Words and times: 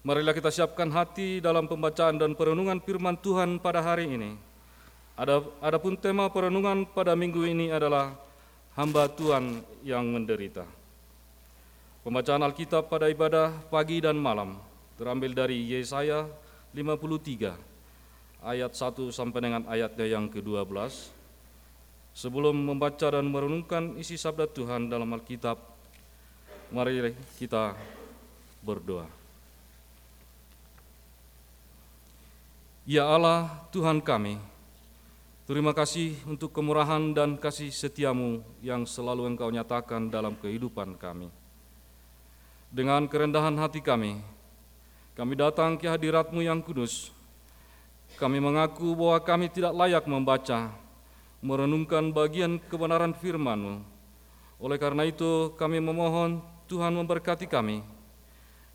Marilah 0.00 0.32
kita 0.32 0.48
siapkan 0.48 0.88
hati 0.88 1.44
dalam 1.44 1.68
pembacaan 1.68 2.16
dan 2.16 2.32
perenungan 2.32 2.80
firman 2.80 3.20
Tuhan 3.20 3.60
pada 3.60 3.84
hari 3.84 4.08
ini. 4.08 4.32
Ada 5.12 5.44
adapun 5.60 5.92
tema 5.92 6.24
perenungan 6.32 6.88
pada 6.88 7.12
minggu 7.12 7.44
ini 7.44 7.68
adalah 7.68 8.16
hamba 8.80 9.12
Tuhan 9.12 9.60
yang 9.84 10.08
menderita. 10.08 10.64
Pembacaan 12.00 12.40
Alkitab 12.40 12.88
pada 12.88 13.12
ibadah 13.12 13.52
pagi 13.68 14.00
dan 14.00 14.16
malam 14.16 14.56
terambil 14.96 15.36
dari 15.36 15.68
Yesaya 15.68 16.24
53 16.72 18.40
ayat 18.40 18.72
1 18.72 19.12
sampai 19.12 19.40
dengan 19.44 19.68
ayatnya 19.68 20.08
yang 20.08 20.32
ke-12. 20.32 21.12
Sebelum 22.16 22.56
membaca 22.56 23.04
dan 23.04 23.28
merenungkan 23.28 24.00
isi 24.00 24.16
sabda 24.16 24.48
Tuhan 24.48 24.88
dalam 24.88 25.12
Alkitab, 25.12 25.60
mari 26.72 27.12
kita 27.36 27.76
berdoa. 28.64 29.19
Ya 32.90 33.06
Allah, 33.06 33.46
Tuhan 33.70 34.02
kami, 34.02 34.34
terima 35.46 35.70
kasih 35.70 36.18
untuk 36.26 36.50
kemurahan 36.50 37.14
dan 37.14 37.38
kasih 37.38 37.70
setiamu 37.70 38.42
yang 38.58 38.82
selalu 38.82 39.30
Engkau 39.30 39.46
nyatakan 39.46 40.10
dalam 40.10 40.34
kehidupan 40.34 40.98
kami. 40.98 41.30
Dengan 42.66 43.06
kerendahan 43.06 43.54
hati 43.62 43.78
kami, 43.78 44.18
kami 45.14 45.38
datang 45.38 45.78
ke 45.78 45.86
hadiratmu 45.86 46.42
yang 46.42 46.58
kudus. 46.58 47.14
Kami 48.18 48.42
mengaku 48.42 48.90
bahwa 48.98 49.22
kami 49.22 49.46
tidak 49.54 49.70
layak 49.70 50.10
membaca, 50.10 50.74
merenungkan 51.38 52.10
bagian 52.10 52.58
kebenaran 52.58 53.14
firman-Mu. 53.14 53.86
Oleh 54.58 54.78
karena 54.82 55.06
itu, 55.06 55.54
kami 55.54 55.78
memohon 55.78 56.42
Tuhan 56.66 56.90
memberkati 56.98 57.46
kami. 57.46 57.86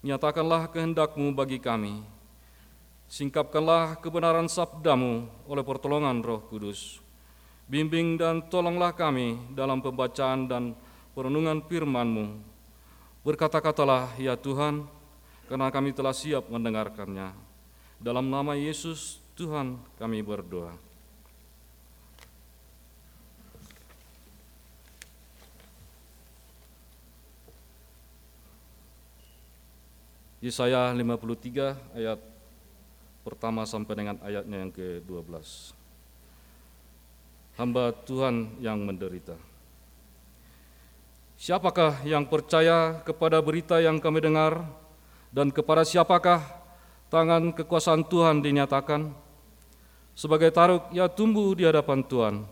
Nyatakanlah 0.08 0.72
kehendak-Mu 0.72 1.36
bagi 1.36 1.60
kami 1.60 2.15
Singkapkanlah 3.16 4.04
kebenaran 4.04 4.52
sabdamu 4.52 5.24
oleh 5.48 5.64
pertolongan 5.64 6.20
roh 6.20 6.44
kudus. 6.52 7.00
Bimbing 7.64 8.20
dan 8.20 8.44
tolonglah 8.52 8.92
kami 8.92 9.40
dalam 9.56 9.80
pembacaan 9.80 10.52
dan 10.52 10.76
perenungan 11.16 11.64
firman-Mu. 11.64 12.44
Berkata-katalah 13.24 14.20
ya 14.20 14.36
Tuhan, 14.36 14.84
karena 15.48 15.72
kami 15.72 15.96
telah 15.96 16.12
siap 16.12 16.52
mendengarkannya. 16.52 17.32
Dalam 18.04 18.28
nama 18.28 18.52
Yesus 18.52 19.24
Tuhan 19.40 19.80
kami 19.96 20.20
berdoa. 20.20 20.76
Yesaya 30.44 30.92
53 30.92 31.96
ayat 31.96 32.35
pertama 33.26 33.66
sampai 33.66 33.94
dengan 33.98 34.22
ayatnya 34.22 34.62
yang 34.62 34.70
ke-12. 34.70 35.74
Hamba 37.58 37.90
Tuhan 38.06 38.62
yang 38.62 38.78
menderita. 38.86 39.34
Siapakah 41.36 42.06
yang 42.06 42.30
percaya 42.30 43.02
kepada 43.02 43.42
berita 43.42 43.82
yang 43.82 43.98
kami 43.98 44.22
dengar 44.22 44.62
dan 45.34 45.50
kepada 45.50 45.82
siapakah 45.82 46.46
tangan 47.10 47.50
kekuasaan 47.50 48.06
Tuhan 48.06 48.46
dinyatakan? 48.46 49.10
Sebagai 50.16 50.54
taruk 50.54 50.88
ia 50.96 51.10
tumbuh 51.12 51.52
di 51.58 51.68
hadapan 51.68 52.00
Tuhan 52.06 52.48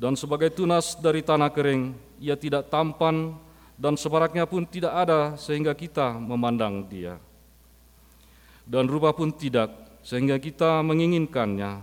dan 0.00 0.18
sebagai 0.18 0.50
tunas 0.50 0.98
dari 0.98 1.22
tanah 1.22 1.52
kering 1.54 1.94
ia 2.18 2.34
tidak 2.34 2.66
tampan 2.72 3.38
dan 3.78 3.94
sebaraknya 3.94 4.50
pun 4.50 4.66
tidak 4.66 4.90
ada 4.90 5.38
sehingga 5.38 5.70
kita 5.78 6.18
memandang 6.18 6.82
dia 6.90 7.22
dan 8.66 8.86
rupa 8.86 9.10
pun 9.10 9.30
tidak, 9.34 9.70
sehingga 10.02 10.38
kita 10.38 10.82
menginginkannya. 10.82 11.82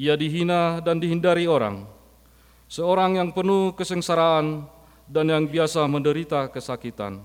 Ia 0.00 0.14
dihina 0.16 0.80
dan 0.80 0.96
dihindari 0.96 1.44
orang, 1.44 1.84
seorang 2.64 3.20
yang 3.20 3.28
penuh 3.36 3.76
kesengsaraan 3.76 4.64
dan 5.04 5.28
yang 5.28 5.44
biasa 5.44 5.84
menderita 5.84 6.48
kesakitan. 6.48 7.20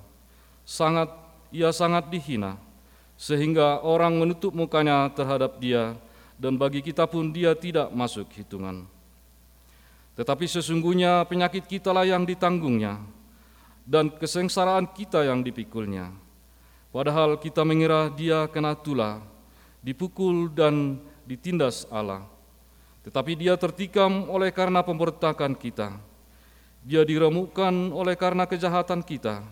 Sangat, 0.67 1.07
ia 1.55 1.71
sangat 1.71 2.11
dihina, 2.11 2.59
sehingga 3.15 3.79
orang 3.79 4.19
menutup 4.19 4.51
mukanya 4.51 5.07
terhadap 5.15 5.55
dia, 5.61 5.95
dan 6.35 6.59
bagi 6.59 6.83
kita 6.83 7.07
pun 7.07 7.31
dia 7.31 7.55
tidak 7.55 7.87
masuk 7.95 8.27
hitungan. 8.35 8.83
Tetapi 10.19 10.47
sesungguhnya 10.47 11.23
penyakit 11.27 11.63
kitalah 11.63 12.03
yang 12.03 12.27
ditanggungnya, 12.27 12.99
dan 13.87 14.11
kesengsaraan 14.11 14.89
kita 14.91 15.23
yang 15.23 15.45
dipikulnya 15.45 16.24
Padahal 16.95 17.35
kita 17.35 17.67
mengira 17.67 18.07
dia 18.07 18.47
kena 18.47 18.71
tulah, 18.71 19.19
dipukul 19.83 20.47
dan 20.47 20.95
ditindas 21.27 21.83
Allah. 21.91 22.23
Tetapi 23.03 23.35
dia 23.35 23.59
tertikam 23.59 24.31
oleh 24.31 24.47
karena 24.47 24.79
pemberontakan 24.79 25.59
kita. 25.59 25.91
Dia 26.87 27.03
diremukkan 27.03 27.91
oleh 27.91 28.15
karena 28.15 28.47
kejahatan 28.47 29.03
kita. 29.03 29.43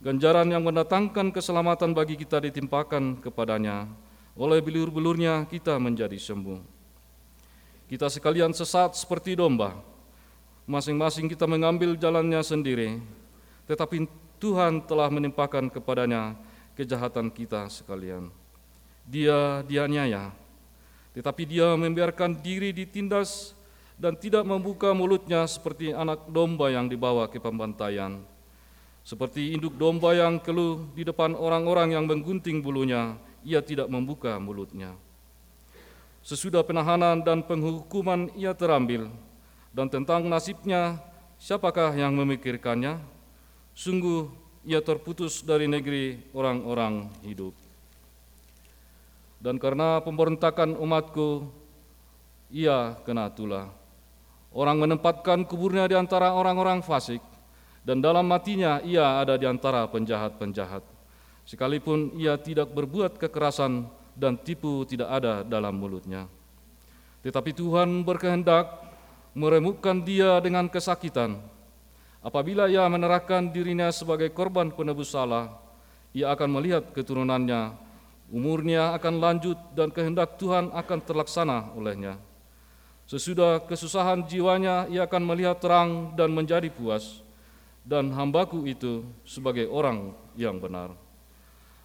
Ganjaran 0.00 0.48
yang 0.48 0.64
mendatangkan 0.64 1.28
keselamatan 1.28 1.92
bagi 1.92 2.16
kita 2.16 2.40
ditimpakan 2.40 3.20
kepadanya. 3.20 3.84
Oleh 4.32 4.64
bilur-bilurnya 4.64 5.44
kita 5.52 5.76
menjadi 5.76 6.16
sembuh. 6.16 6.56
Kita 7.84 8.08
sekalian 8.08 8.56
sesat 8.56 8.96
seperti 8.96 9.36
domba. 9.36 9.76
Masing-masing 10.64 11.28
kita 11.28 11.44
mengambil 11.44 12.00
jalannya 12.00 12.40
sendiri. 12.40 12.96
Tetapi 13.68 14.08
Tuhan 14.40 14.88
telah 14.88 15.12
menimpakan 15.12 15.68
kepadanya 15.68 16.32
kejahatan 16.76 17.28
kita 17.32 17.68
sekalian. 17.68 18.32
Dia 19.02 19.66
dianiaya, 19.66 20.30
tetapi 21.12 21.42
dia 21.44 21.74
membiarkan 21.74 22.38
diri 22.38 22.70
ditindas 22.72 23.52
dan 23.98 24.16
tidak 24.16 24.42
membuka 24.46 24.90
mulutnya 24.96 25.44
seperti 25.44 25.92
anak 25.92 26.26
domba 26.30 26.72
yang 26.72 26.88
dibawa 26.88 27.28
ke 27.28 27.38
pembantaian. 27.38 28.22
Seperti 29.02 29.52
induk 29.52 29.74
domba 29.74 30.14
yang 30.14 30.38
keluh 30.38 30.86
di 30.94 31.02
depan 31.02 31.34
orang-orang 31.34 31.98
yang 31.98 32.06
menggunting 32.06 32.62
bulunya, 32.62 33.18
ia 33.42 33.58
tidak 33.58 33.90
membuka 33.90 34.38
mulutnya. 34.38 34.94
Sesudah 36.22 36.62
penahanan 36.62 37.18
dan 37.26 37.42
penghukuman 37.42 38.30
ia 38.38 38.54
terambil, 38.54 39.10
dan 39.74 39.90
tentang 39.90 40.22
nasibnya 40.30 41.02
siapakah 41.34 41.90
yang 41.98 42.14
memikirkannya? 42.14 43.02
Sungguh 43.74 44.30
ia 44.62 44.78
terputus 44.78 45.42
dari 45.42 45.66
negeri 45.66 46.22
orang-orang 46.30 47.10
hidup. 47.26 47.54
Dan 49.42 49.58
karena 49.58 49.98
pemberontakan 49.98 50.78
umatku, 50.78 51.50
ia 52.54 52.94
kena 53.02 53.26
tulah. 53.34 53.66
Orang 54.54 54.78
menempatkan 54.78 55.42
kuburnya 55.48 55.90
di 55.90 55.98
antara 55.98 56.30
orang-orang 56.30 56.84
fasik, 56.84 57.18
dan 57.82 57.98
dalam 57.98 58.22
matinya 58.22 58.78
ia 58.86 59.18
ada 59.18 59.34
di 59.34 59.48
antara 59.48 59.82
penjahat-penjahat. 59.90 60.86
Sekalipun 61.42 62.14
ia 62.14 62.38
tidak 62.38 62.70
berbuat 62.70 63.18
kekerasan 63.18 63.90
dan 64.14 64.38
tipu 64.38 64.86
tidak 64.86 65.10
ada 65.10 65.42
dalam 65.42 65.74
mulutnya. 65.74 66.30
Tetapi 67.26 67.50
Tuhan 67.50 68.06
berkehendak 68.06 68.78
meremukkan 69.34 70.06
dia 70.06 70.38
dengan 70.38 70.70
kesakitan, 70.70 71.42
Apabila 72.22 72.70
ia 72.70 72.86
menerahkan 72.86 73.50
dirinya 73.50 73.90
sebagai 73.90 74.30
korban 74.30 74.70
penebus 74.70 75.10
salah, 75.10 75.58
ia 76.14 76.30
akan 76.30 76.54
melihat 76.54 76.94
keturunannya, 76.94 77.74
umurnya 78.30 78.94
akan 78.94 79.18
lanjut 79.18 79.58
dan 79.74 79.90
kehendak 79.90 80.38
Tuhan 80.38 80.70
akan 80.70 80.98
terlaksana 81.02 81.74
olehnya. 81.74 82.22
Sesudah 83.10 83.58
kesusahan 83.66 84.22
jiwanya, 84.30 84.86
ia 84.86 85.02
akan 85.02 85.22
melihat 85.26 85.58
terang 85.58 86.14
dan 86.14 86.30
menjadi 86.30 86.70
puas, 86.70 87.26
dan 87.82 88.14
hambaku 88.14 88.70
itu 88.70 89.02
sebagai 89.26 89.66
orang 89.66 90.14
yang 90.38 90.62
benar. 90.62 90.94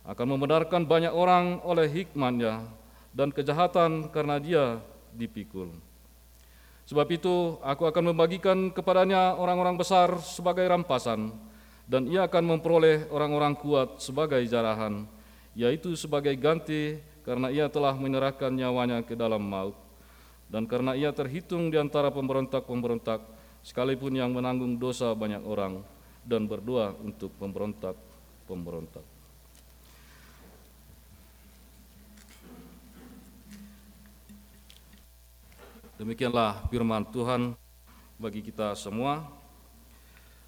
Akan 0.05 0.29
membenarkan 0.29 0.85
banyak 0.85 1.11
orang 1.11 1.59
oleh 1.65 1.89
hikmatnya 1.89 2.63
dan 3.09 3.33
kejahatan 3.33 4.13
karena 4.13 4.37
dia 4.37 4.65
dipikul. 5.17 5.73
Sebab 6.87 7.07
itu 7.11 7.59
aku 7.59 7.83
akan 7.83 8.15
membagikan 8.15 8.71
kepadanya 8.71 9.35
orang-orang 9.35 9.75
besar 9.75 10.07
sebagai 10.23 10.63
rampasan, 10.71 11.35
dan 11.83 12.07
ia 12.07 12.23
akan 12.23 12.55
memperoleh 12.55 13.11
orang-orang 13.11 13.59
kuat 13.59 13.99
sebagai 13.99 14.39
jarahan, 14.47 15.03
yaitu 15.51 15.99
sebagai 15.99 16.31
ganti 16.39 16.95
karena 17.27 17.51
ia 17.51 17.67
telah 17.67 17.91
menyerahkan 17.91 18.55
nyawanya 18.55 19.03
ke 19.03 19.19
dalam 19.19 19.43
maut. 19.43 19.75
Dan 20.47 20.63
karena 20.63 20.95
ia 20.95 21.11
terhitung 21.11 21.67
di 21.67 21.75
antara 21.75 22.07
pemberontak-pemberontak, 22.07 23.19
sekalipun 23.67 24.15
yang 24.15 24.31
menanggung 24.31 24.79
dosa 24.79 25.11
banyak 25.11 25.43
orang, 25.43 25.83
dan 26.23 26.47
berdoa 26.47 26.95
untuk 27.03 27.35
pemberontak-pemberontak. 27.35 29.16
Demikianlah 35.97 36.69
firman 36.69 37.09
Tuhan 37.09 37.57
bagi 38.21 38.45
kita 38.45 38.77
semua. 38.77 39.25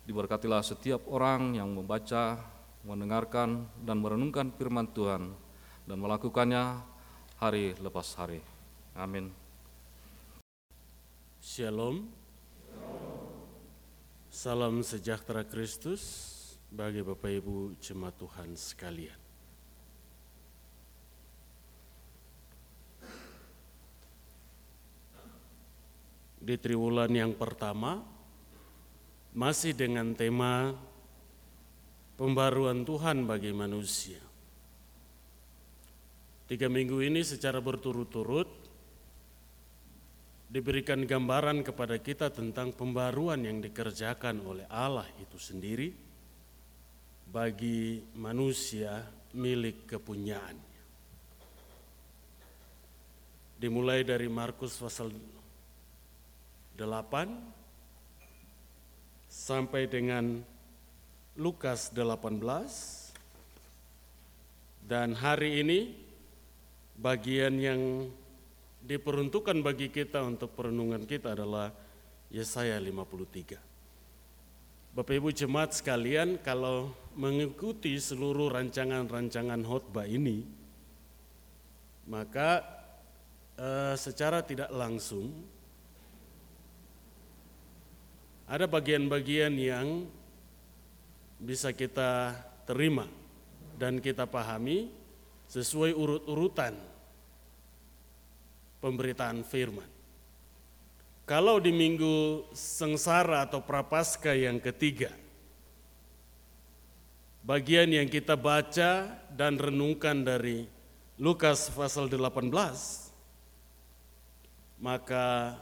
Diberkatilah 0.06 0.62
setiap 0.62 1.10
orang 1.10 1.58
yang 1.58 1.74
membaca 1.74 2.38
mendengarkan 2.86 3.66
dan 3.82 3.98
merenungkan 3.98 4.54
firman 4.54 4.86
Tuhan 4.94 5.34
dan 5.90 5.98
melakukannya 5.98 6.86
hari 7.42 7.74
lepas 7.82 8.14
hari. 8.22 8.46
Amin. 8.94 9.34
Shalom. 11.42 12.06
Salam 14.30 14.86
sejahtera 14.86 15.42
Kristus 15.42 16.02
bagi 16.70 17.02
Bapak 17.02 17.34
Ibu 17.42 17.74
jemaat 17.82 18.14
Tuhan 18.22 18.54
sekalian. 18.54 19.19
Di 26.40 26.56
triwulan 26.56 27.12
yang 27.12 27.36
pertama 27.36 28.00
masih 29.36 29.76
dengan 29.76 30.16
tema 30.16 30.74
pembaruan 32.16 32.88
Tuhan 32.88 33.28
bagi 33.28 33.52
manusia. 33.52 34.20
Tiga 36.50 36.66
minggu 36.66 36.98
ini 37.06 37.22
secara 37.22 37.62
berturut-turut 37.62 38.50
diberikan 40.50 41.06
gambaran 41.06 41.62
kepada 41.62 42.02
kita 42.02 42.34
tentang 42.34 42.74
pembaruan 42.74 43.46
yang 43.46 43.62
dikerjakan 43.62 44.42
oleh 44.42 44.66
Allah 44.66 45.06
itu 45.22 45.38
sendiri 45.38 45.94
bagi 47.30 48.02
manusia 48.18 49.06
milik 49.38 49.86
kepunyaannya. 49.86 50.82
Dimulai 53.62 54.02
dari 54.02 54.26
Markus 54.26 54.74
pasal 54.82 55.14
8 56.80 57.60
sampai 59.30 59.86
dengan 59.86 60.42
Lukas 61.40 61.92
18 61.92 64.90
dan 64.90 65.14
hari 65.14 65.62
ini 65.62 65.94
bagian 66.98 67.62
yang 67.62 68.10
diperuntukkan 68.84 69.62
bagi 69.62 69.94
kita 69.94 70.26
untuk 70.26 70.58
perenungan 70.58 71.06
kita 71.06 71.38
adalah 71.38 71.70
Yesaya 72.34 72.82
53. 72.82 74.98
Bapak 74.98 75.14
Ibu 75.14 75.30
jemaat 75.30 75.78
sekalian, 75.78 76.42
kalau 76.42 76.90
mengikuti 77.14 77.94
seluruh 78.02 78.50
rancangan-rancangan 78.50 79.62
khotbah 79.62 80.10
ini, 80.10 80.42
maka 82.10 82.66
eh, 83.54 83.94
secara 83.94 84.42
tidak 84.42 84.74
langsung 84.74 85.30
ada 88.50 88.66
bagian-bagian 88.66 89.54
yang 89.54 90.10
bisa 91.38 91.70
kita 91.70 92.34
terima 92.66 93.06
dan 93.78 94.02
kita 94.02 94.26
pahami 94.26 94.90
sesuai 95.46 95.94
urut-urutan 95.94 96.74
pemberitaan 98.82 99.46
firman. 99.46 99.86
Kalau 101.30 101.62
di 101.62 101.70
minggu 101.70 102.50
sengsara 102.58 103.46
atau 103.46 103.62
prapaskah 103.62 104.34
yang 104.34 104.58
ketiga, 104.58 105.14
bagian 107.46 107.94
yang 107.94 108.10
kita 108.10 108.34
baca 108.34 109.14
dan 109.30 109.62
renungkan 109.62 110.26
dari 110.26 110.66
Lukas 111.22 111.70
pasal 111.70 112.10
18, 112.10 112.50
maka 114.82 115.54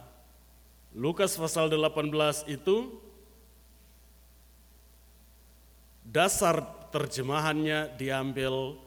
Lukas 0.96 1.36
pasal 1.36 1.68
18 1.68 2.48
itu 2.48 2.96
dasar 6.08 6.64
terjemahannya 6.88 7.92
diambil 8.00 8.80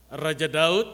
Raja 0.09 0.49
Daud, 0.49 0.89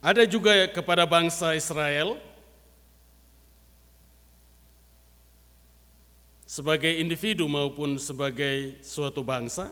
ada 0.00 0.24
juga 0.24 0.64
kepada 0.72 1.04
bangsa 1.04 1.52
Israel, 1.52 2.16
sebagai 6.50 6.90
individu 6.98 7.46
maupun 7.46 7.94
sebagai 8.00 8.80
suatu 8.82 9.22
bangsa. 9.22 9.70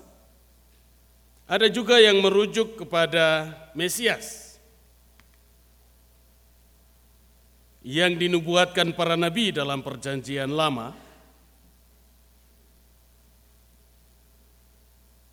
Ada 1.48 1.66
juga 1.72 1.98
yang 1.98 2.20
merujuk 2.20 2.78
kepada 2.78 3.50
Mesias 3.72 4.60
yang 7.82 8.14
dinubuatkan 8.20 8.92
para 8.92 9.16
nabi 9.16 9.48
dalam 9.48 9.80
perjanjian 9.80 10.52
lama. 10.52 10.92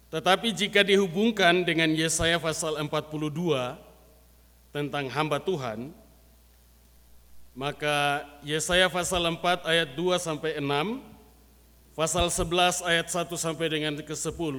Tetapi 0.08 0.56
jika 0.56 0.88
dihubungkan 0.88 1.68
dengan 1.68 1.92
Yesaya 1.92 2.40
pasal 2.40 2.80
42 2.80 3.85
tentang 4.76 5.08
hamba 5.08 5.40
Tuhan, 5.40 5.96
maka 7.56 8.28
Yesaya 8.44 8.92
pasal 8.92 9.24
4 9.24 9.64
ayat 9.64 9.96
2 9.96 10.20
sampai 10.20 10.60
6 10.60 11.16
pasal 11.96 12.28
11 12.28 12.84
ayat 12.84 13.08
1 13.08 13.32
sampai 13.40 13.72
dengan 13.72 13.96
ke-10, 13.96 14.58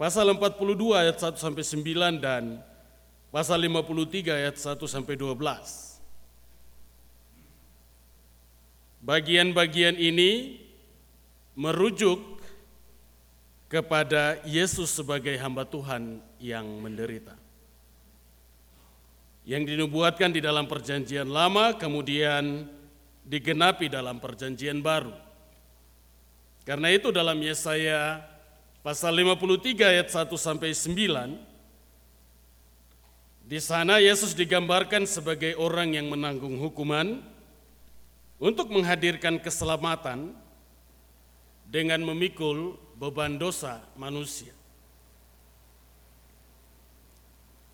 pasal 0.00 0.32
42 0.32 0.96
ayat 0.96 1.16
1 1.20 1.36
sampai 1.36 1.60
9 1.60 2.24
dan 2.24 2.64
pasal 3.28 3.60
53 3.60 4.32
ayat 4.32 4.56
1 4.56 4.80
sampai 4.88 5.14
12. 5.20 5.36
Bagian-bagian 9.04 10.00
ini 10.00 10.56
merujuk 11.52 12.40
kepada 13.68 14.40
Yesus 14.48 14.96
sebagai 14.96 15.36
hamba 15.36 15.68
Tuhan 15.68 16.24
yang 16.40 16.64
menderita. 16.80 17.45
Yang 19.46 19.62
dinubuatkan 19.78 20.34
di 20.34 20.42
dalam 20.42 20.66
perjanjian 20.66 21.30
lama 21.30 21.78
kemudian 21.78 22.66
digenapi 23.22 23.86
dalam 23.86 24.18
perjanjian 24.18 24.82
baru. 24.82 25.14
Karena 26.66 26.90
itu 26.90 27.14
dalam 27.14 27.38
Yesaya 27.38 28.26
pasal 28.82 29.14
53 29.14 29.86
ayat 29.86 30.10
1 30.10 30.34
sampai 30.34 30.74
9 30.74 31.46
di 33.46 33.62
sana 33.62 34.02
Yesus 34.02 34.34
digambarkan 34.34 35.06
sebagai 35.06 35.54
orang 35.54 35.94
yang 35.94 36.10
menanggung 36.10 36.58
hukuman 36.58 37.22
untuk 38.42 38.74
menghadirkan 38.74 39.38
keselamatan 39.38 40.34
dengan 41.70 42.02
memikul 42.02 42.74
beban 42.98 43.38
dosa 43.38 43.86
manusia. 43.94 44.55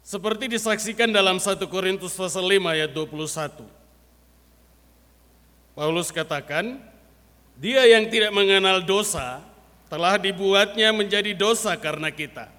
Seperti 0.03 0.51
disaksikan 0.51 1.15
dalam 1.15 1.39
1 1.39 1.63
Korintus 1.71 2.19
pasal 2.19 2.43
5 2.43 2.75
ayat 2.75 2.91
21. 2.91 3.63
Paulus 5.79 6.11
katakan, 6.11 6.83
Dia 7.55 7.87
yang 7.87 8.11
tidak 8.11 8.35
mengenal 8.35 8.83
dosa 8.83 9.41
telah 9.87 10.19
dibuatnya 10.19 10.91
menjadi 10.91 11.33
dosa 11.39 11.79
karena 11.79 12.11
kita, 12.11 12.51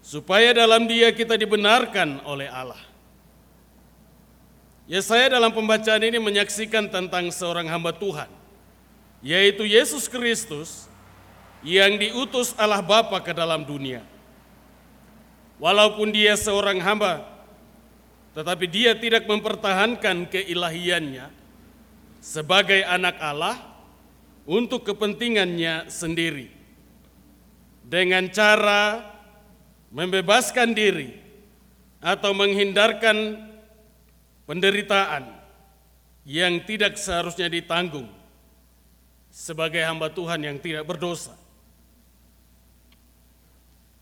supaya 0.00 0.54
dalam 0.54 0.86
Dia 0.86 1.10
kita 1.10 1.34
dibenarkan 1.34 2.22
oleh 2.22 2.46
Allah. 2.46 2.80
Ya, 4.86 5.02
saya 5.02 5.32
dalam 5.34 5.50
pembacaan 5.50 6.04
ini 6.04 6.20
menyaksikan 6.22 6.92
tentang 6.92 7.26
seorang 7.34 7.66
hamba 7.66 7.90
Tuhan, 7.90 8.30
yaitu 9.18 9.66
Yesus 9.66 10.06
Kristus 10.06 10.86
yang 11.64 11.98
diutus 11.98 12.54
Allah 12.54 12.84
Bapa 12.84 13.18
ke 13.18 13.32
dalam 13.34 13.66
dunia. 13.66 14.13
Walaupun 15.64 16.12
dia 16.12 16.36
seorang 16.36 16.76
hamba, 16.84 17.24
tetapi 18.36 18.68
dia 18.68 18.92
tidak 18.92 19.24
mempertahankan 19.24 20.28
keilahiannya 20.28 21.32
sebagai 22.20 22.84
anak 22.84 23.16
Allah 23.16 23.56
untuk 24.44 24.84
kepentingannya 24.84 25.88
sendiri. 25.88 26.52
Dengan 27.80 28.28
cara 28.28 29.08
membebaskan 29.88 30.76
diri 30.76 31.16
atau 31.96 32.36
menghindarkan 32.36 33.40
penderitaan 34.44 35.32
yang 36.28 36.60
tidak 36.68 37.00
seharusnya 37.00 37.48
ditanggung 37.48 38.12
sebagai 39.32 39.80
hamba 39.80 40.12
Tuhan 40.12 40.44
yang 40.44 40.60
tidak 40.60 40.84
berdosa. 40.84 41.32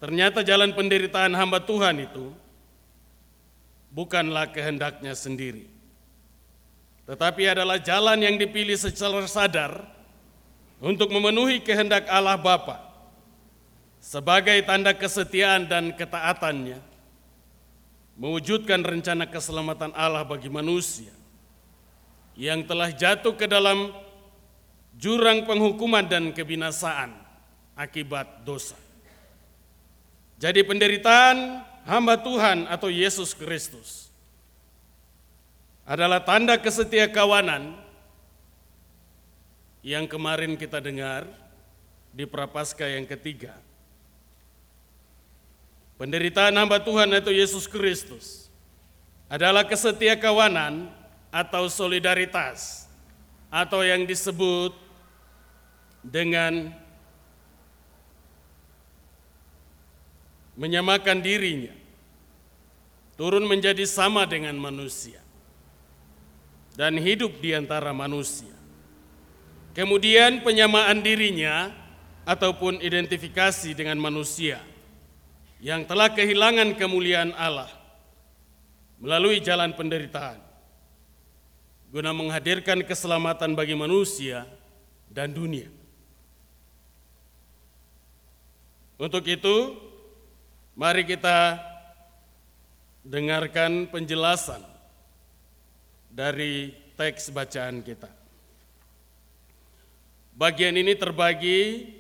Ternyata 0.03 0.43
jalan 0.43 0.75
penderitaan 0.75 1.31
hamba 1.31 1.63
Tuhan 1.63 2.03
itu 2.03 2.35
bukanlah 3.95 4.51
kehendaknya 4.51 5.15
sendiri, 5.15 5.71
tetapi 7.07 7.47
adalah 7.47 7.79
jalan 7.79 8.19
yang 8.19 8.35
dipilih 8.35 8.75
secara 8.75 9.23
sadar 9.31 9.87
untuk 10.83 11.07
memenuhi 11.07 11.63
kehendak 11.63 12.11
Allah 12.11 12.35
Bapa 12.35 12.83
sebagai 14.03 14.59
tanda 14.67 14.91
kesetiaan 14.91 15.71
dan 15.71 15.95
ketaatannya, 15.95 16.83
mewujudkan 18.19 18.83
rencana 18.83 19.31
keselamatan 19.31 19.95
Allah 19.95 20.27
bagi 20.27 20.51
manusia 20.51 21.15
yang 22.35 22.67
telah 22.67 22.91
jatuh 22.91 23.39
ke 23.39 23.47
dalam 23.47 23.95
jurang 24.99 25.47
penghukuman 25.47 26.03
dan 26.03 26.35
kebinasaan 26.35 27.15
akibat 27.79 28.43
dosa. 28.43 28.82
Jadi 30.43 30.67
penderitaan 30.67 31.63
hamba 31.87 32.19
Tuhan 32.19 32.67
atau 32.67 32.91
Yesus 32.91 33.31
Kristus 33.31 34.11
adalah 35.87 36.19
tanda 36.19 36.59
kesetia 36.59 37.07
kawanan 37.07 37.79
yang 39.87 40.11
kemarin 40.11 40.59
kita 40.59 40.83
dengar 40.83 41.31
di 42.11 42.27
Prapaskah 42.27 42.91
yang 42.91 43.07
ketiga. 43.07 43.55
Penderitaan 45.95 46.59
hamba 46.59 46.83
Tuhan 46.83 47.15
atau 47.15 47.31
Yesus 47.31 47.71
Kristus 47.71 48.51
adalah 49.31 49.63
kesetia 49.63 50.19
kawanan 50.19 50.91
atau 51.31 51.71
solidaritas 51.71 52.91
atau 53.47 53.87
yang 53.87 54.03
disebut 54.11 54.75
dengan 56.03 56.82
menyamakan 60.57 61.25
dirinya, 61.25 61.73
turun 63.17 63.45
menjadi 63.49 63.85
sama 63.89 64.29
dengan 64.29 64.57
manusia, 64.57 65.21
dan 66.77 66.97
hidup 66.97 67.41
di 67.41 67.57
antara 67.57 67.93
manusia. 67.93 68.53
Kemudian 69.73 70.45
penyamaan 70.45 71.01
dirinya 71.01 71.73
ataupun 72.29 72.85
identifikasi 72.85 73.73
dengan 73.73 73.97
manusia 73.97 74.61
yang 75.65 75.89
telah 75.89 76.13
kehilangan 76.13 76.77
kemuliaan 76.77 77.33
Allah 77.33 77.73
melalui 79.01 79.41
jalan 79.41 79.73
penderitaan 79.73 80.53
guna 81.93 82.09
menghadirkan 82.17 82.81
keselamatan 82.89 83.53
bagi 83.53 83.77
manusia 83.77 84.49
dan 85.13 85.29
dunia. 85.29 85.69
Untuk 88.97 89.29
itu, 89.29 89.77
Mari 90.73 91.05
kita 91.05 91.61
dengarkan 93.05 93.93
penjelasan 93.93 94.65
dari 96.09 96.73
teks 96.97 97.29
bacaan 97.29 97.85
kita. 97.85 98.09
Bagian 100.33 100.73
ini 100.73 100.97
terbagi 100.97 101.93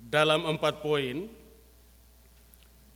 dalam 0.00 0.48
empat 0.48 0.80
poin. 0.80 1.28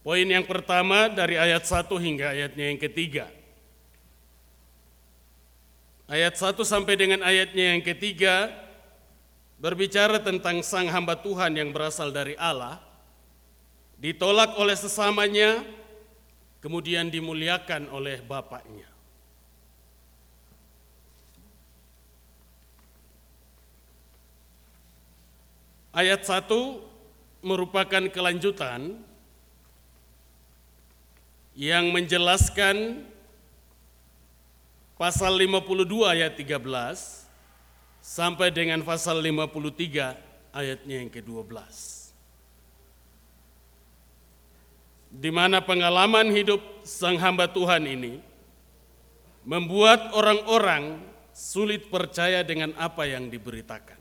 Poin 0.00 0.24
yang 0.24 0.48
pertama 0.48 1.12
dari 1.12 1.36
ayat 1.36 1.68
1 1.68 1.84
hingga 2.00 2.32
ayatnya 2.32 2.64
yang 2.72 2.80
ketiga. 2.80 3.28
Ayat 6.08 6.40
1 6.40 6.56
sampai 6.64 6.96
dengan 6.96 7.20
ayatnya 7.20 7.76
yang 7.76 7.84
ketiga 7.84 8.48
berbicara 9.60 10.24
tentang 10.24 10.64
sang 10.64 10.88
hamba 10.88 11.20
Tuhan 11.20 11.52
yang 11.52 11.70
berasal 11.70 12.08
dari 12.08 12.32
Allah, 12.40 12.80
ditolak 14.00 14.56
oleh 14.56 14.72
sesamanya, 14.72 15.60
kemudian 16.64 17.12
dimuliakan 17.12 17.92
oleh 17.92 18.24
Bapaknya. 18.24 18.88
Ayat 25.92 26.24
1 26.24 26.48
merupakan 27.44 28.04
kelanjutan 28.08 28.94
yang 31.52 31.90
menjelaskan 31.92 33.04
pasal 34.94 35.34
52 35.34 35.84
ayat 36.06 36.32
13 36.38 37.29
sampai 38.10 38.50
dengan 38.50 38.82
pasal 38.82 39.22
53 39.22 40.50
ayatnya 40.50 40.96
yang 40.98 41.10
ke-12. 41.14 41.54
Di 45.14 45.30
mana 45.30 45.62
pengalaman 45.62 46.34
hidup 46.34 46.58
sang 46.82 47.22
hamba 47.22 47.46
Tuhan 47.46 47.86
ini 47.86 48.18
membuat 49.46 50.10
orang-orang 50.10 50.98
sulit 51.30 51.86
percaya 51.86 52.42
dengan 52.42 52.74
apa 52.74 53.06
yang 53.06 53.30
diberitakan. 53.30 53.98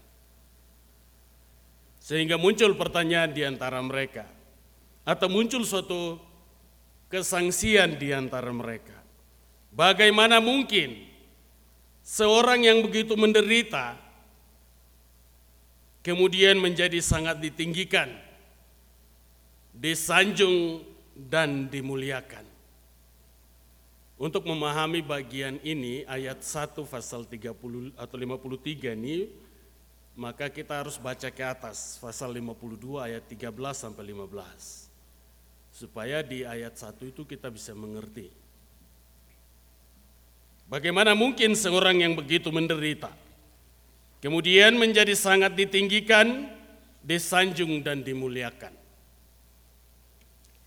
Sehingga 2.02 2.42
muncul 2.42 2.74
pertanyaan 2.74 3.30
di 3.30 3.46
antara 3.46 3.78
mereka 3.86 4.26
atau 5.06 5.30
muncul 5.30 5.62
suatu 5.62 6.18
kesangsian 7.14 8.02
di 8.02 8.10
antara 8.10 8.50
mereka. 8.50 8.98
Bagaimana 9.70 10.42
mungkin 10.42 11.09
Seorang 12.10 12.66
yang 12.66 12.82
begitu 12.82 13.14
menderita 13.14 13.94
kemudian 16.02 16.58
menjadi 16.58 16.98
sangat 17.06 17.38
ditinggikan, 17.38 18.10
disanjung 19.78 20.82
dan 21.14 21.70
dimuliakan. 21.70 22.50
Untuk 24.18 24.50
memahami 24.50 25.06
bagian 25.06 25.62
ini 25.62 26.02
ayat 26.10 26.42
1 26.42 26.82
pasal 26.90 27.30
30 27.30 27.94
atau 27.94 28.18
53 28.18 28.98
ini 28.98 29.30
maka 30.18 30.50
kita 30.50 30.82
harus 30.82 30.98
baca 30.98 31.30
ke 31.30 31.46
atas 31.46 32.02
pasal 32.02 32.34
52 32.36 33.00
ayat 33.00 33.24
13 33.24 33.54
sampai 33.72 34.04
15 34.12 34.92
supaya 35.72 36.20
di 36.26 36.44
ayat 36.44 36.74
1 36.74 37.16
itu 37.16 37.22
kita 37.24 37.48
bisa 37.54 37.72
mengerti. 37.78 38.49
Bagaimana 40.70 41.18
mungkin 41.18 41.58
seorang 41.58 42.06
yang 42.06 42.14
begitu 42.14 42.54
menderita, 42.54 43.10
kemudian 44.22 44.78
menjadi 44.78 45.18
sangat 45.18 45.58
ditinggikan, 45.58 46.46
disanjung 47.02 47.82
dan 47.82 48.06
dimuliakan. 48.06 48.78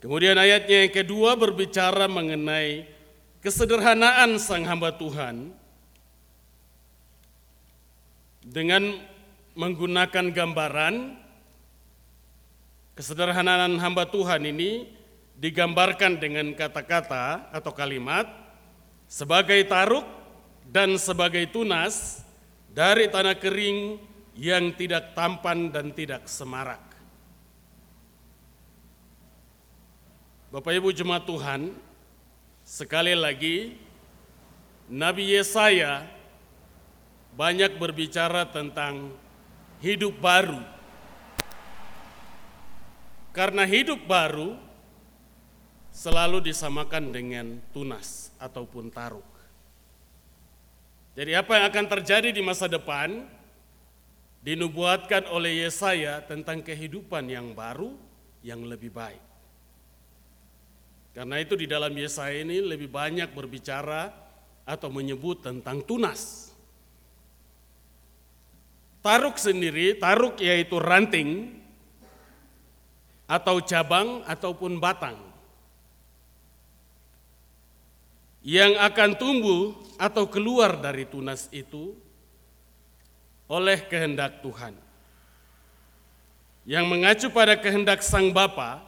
Kemudian 0.03 0.35
ayatnya 0.35 0.91
yang 0.91 0.91
kedua 0.91 1.39
berbicara 1.39 2.11
mengenai 2.11 2.91
kesederhanaan 3.39 4.43
sang 4.43 4.67
hamba 4.67 4.91
Tuhan 4.99 5.55
dengan 8.43 8.99
menggunakan 9.55 10.35
gambaran 10.35 11.15
kesederhanaan 12.99 13.79
hamba 13.79 14.11
Tuhan 14.11 14.43
ini 14.51 14.91
digambarkan 15.39 16.19
dengan 16.19 16.51
kata-kata 16.51 17.55
atau 17.55 17.71
kalimat 17.71 18.27
sebagai 19.12 19.61
taruk 19.69 20.09
dan 20.73 20.97
sebagai 20.97 21.45
tunas 21.52 22.25
dari 22.73 23.12
tanah 23.12 23.37
kering 23.37 24.00
yang 24.33 24.73
tidak 24.73 25.12
tampan 25.12 25.69
dan 25.69 25.92
tidak 25.92 26.25
semarak. 26.25 26.81
Bapak 30.49 30.73
Ibu 30.81 30.97
jemaat 30.97 31.28
Tuhan, 31.28 31.76
sekali 32.64 33.12
lagi 33.12 33.76
Nabi 34.88 35.37
Yesaya 35.37 36.09
banyak 37.37 37.76
berbicara 37.76 38.49
tentang 38.49 39.12
hidup 39.85 40.16
baru. 40.25 40.61
Karena 43.37 43.69
hidup 43.69 44.09
baru 44.09 44.57
selalu 45.92 46.49
disamakan 46.49 47.12
dengan 47.12 47.61
tunas 47.73 48.32
ataupun 48.43 48.91
taruk. 48.91 49.25
Jadi 51.15 51.39
apa 51.39 51.61
yang 51.61 51.65
akan 51.71 51.87
terjadi 51.87 52.35
di 52.35 52.43
masa 52.43 52.67
depan 52.67 53.23
dinubuatkan 54.43 55.31
oleh 55.31 55.63
Yesaya 55.63 56.25
tentang 56.27 56.65
kehidupan 56.65 57.31
yang 57.31 57.55
baru 57.55 57.95
yang 58.43 58.67
lebih 58.67 58.91
baik. 58.91 59.23
Karena 61.13 61.39
itu 61.39 61.55
di 61.55 61.69
dalam 61.69 61.93
Yesaya 61.93 62.43
ini 62.43 62.59
lebih 62.59 62.89
banyak 62.89 63.31
berbicara 63.37 64.11
atau 64.65 64.89
menyebut 64.89 65.45
tentang 65.45 65.85
tunas. 65.85 66.51
Taruk 69.05 69.37
sendiri, 69.37 69.99
taruk 70.01 70.41
yaitu 70.41 70.81
ranting 70.81 71.61
atau 73.29 73.61
cabang 73.61 74.25
ataupun 74.25 74.81
batang 74.81 75.32
yang 78.43 78.75
akan 78.79 79.15
tumbuh 79.15 79.79
atau 79.95 80.27
keluar 80.27 80.75
dari 80.75 81.07
tunas 81.07 81.47
itu 81.55 81.95
oleh 83.47 83.79
kehendak 83.87 84.43
Tuhan. 84.43 84.75
Yang 86.67 86.85
mengacu 86.87 87.27
pada 87.31 87.59
kehendak 87.59 88.03
Sang 88.03 88.31
Bapa 88.31 88.83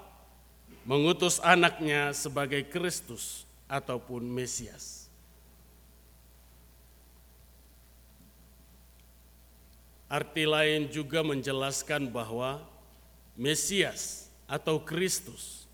mengutus 0.87 1.39
anaknya 1.43 2.11
sebagai 2.15 2.67
Kristus 2.67 3.47
ataupun 3.71 4.23
Mesias. 4.27 5.07
Arti 10.07 10.47
lain 10.47 10.87
juga 10.91 11.27
menjelaskan 11.27 12.07
bahwa 12.07 12.63
Mesias 13.35 14.31
atau 14.47 14.79
Kristus 14.79 15.67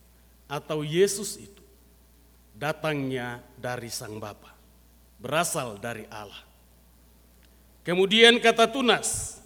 atau 0.49 0.81
Yesus 0.81 1.37
itu 1.37 1.60
datangnya 2.61 3.41
dari 3.57 3.89
Sang 3.89 4.21
Bapa, 4.21 4.53
berasal 5.17 5.81
dari 5.81 6.05
Allah. 6.13 6.45
Kemudian 7.81 8.37
kata 8.37 8.69
tunas. 8.69 9.41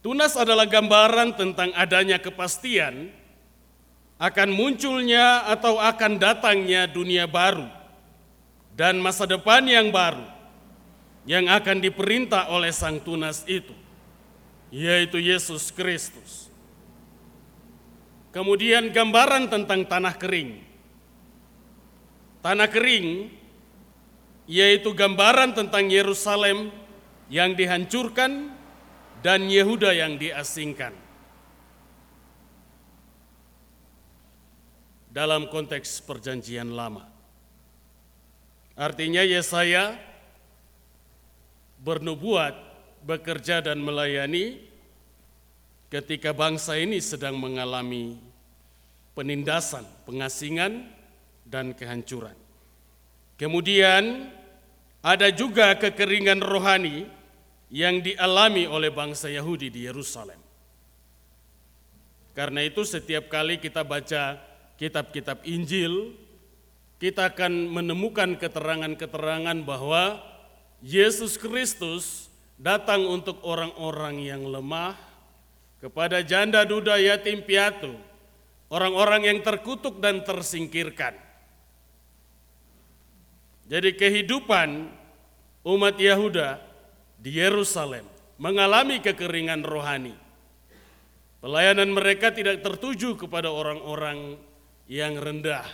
Tunas 0.00 0.32
adalah 0.38 0.64
gambaran 0.64 1.36
tentang 1.36 1.76
adanya 1.76 2.16
kepastian 2.16 3.12
akan 4.16 4.48
munculnya 4.48 5.44
atau 5.50 5.76
akan 5.76 6.16
datangnya 6.16 6.88
dunia 6.88 7.28
baru 7.28 7.68
dan 8.72 8.96
masa 8.96 9.28
depan 9.28 9.66
yang 9.66 9.92
baru 9.92 10.24
yang 11.26 11.50
akan 11.50 11.82
diperintah 11.82 12.48
oleh 12.54 12.70
Sang 12.70 13.02
Tunas 13.02 13.42
itu, 13.50 13.74
yaitu 14.70 15.18
Yesus 15.18 15.74
Kristus. 15.74 16.48
Kemudian 18.30 18.94
gambaran 18.94 19.50
tentang 19.50 19.82
tanah 19.84 20.14
kering. 20.14 20.65
Tanah 22.44 22.68
kering 22.70 23.32
yaitu 24.46 24.94
gambaran 24.94 25.58
tentang 25.58 25.90
Yerusalem 25.90 26.70
yang 27.26 27.58
dihancurkan 27.58 28.54
dan 29.20 29.50
Yehuda 29.50 29.90
yang 29.90 30.14
diasingkan. 30.14 30.94
Dalam 35.10 35.48
konteks 35.48 36.04
perjanjian 36.04 36.76
lama. 36.76 37.08
Artinya 38.76 39.24
Yesaya 39.24 39.96
bernubuat, 41.80 42.52
bekerja 43.00 43.64
dan 43.64 43.80
melayani 43.80 44.60
ketika 45.88 46.36
bangsa 46.36 46.76
ini 46.76 47.00
sedang 47.00 47.40
mengalami 47.40 48.20
penindasan, 49.16 49.88
pengasingan, 50.04 50.84
dan 51.46 51.72
kehancuran. 51.72 52.34
Kemudian 53.38 54.28
ada 55.00 55.30
juga 55.30 55.78
kekeringan 55.78 56.42
rohani 56.42 57.06
yang 57.70 58.02
dialami 58.02 58.66
oleh 58.66 58.90
bangsa 58.90 59.30
Yahudi 59.30 59.70
di 59.70 59.86
Yerusalem. 59.86 60.38
Karena 62.34 62.60
itu 62.66 62.84
setiap 62.84 63.32
kali 63.32 63.56
kita 63.56 63.80
baca 63.86 64.36
kitab-kitab 64.76 65.40
Injil, 65.48 66.12
kita 67.00 67.32
akan 67.32 67.72
menemukan 67.72 68.36
keterangan-keterangan 68.36 69.56
bahwa 69.64 70.20
Yesus 70.84 71.40
Kristus 71.40 72.28
datang 72.60 73.04
untuk 73.08 73.40
orang-orang 73.44 74.20
yang 74.20 74.44
lemah, 74.44 74.96
kepada 75.80 76.24
janda 76.24 76.64
duda 76.64 76.96
yatim 76.96 77.44
piatu, 77.44 77.96
orang-orang 78.72 79.28
yang 79.28 79.38
terkutuk 79.44 80.00
dan 80.00 80.24
tersingkirkan. 80.24 81.14
Jadi 83.66 83.98
kehidupan 83.98 84.86
umat 85.66 85.98
Yahuda 85.98 86.62
di 87.18 87.34
Yerusalem 87.42 88.06
mengalami 88.38 89.02
kekeringan 89.02 89.66
rohani. 89.66 90.14
Pelayanan 91.42 91.90
mereka 91.90 92.30
tidak 92.30 92.62
tertuju 92.62 93.18
kepada 93.18 93.50
orang-orang 93.50 94.38
yang 94.86 95.18
rendah, 95.18 95.66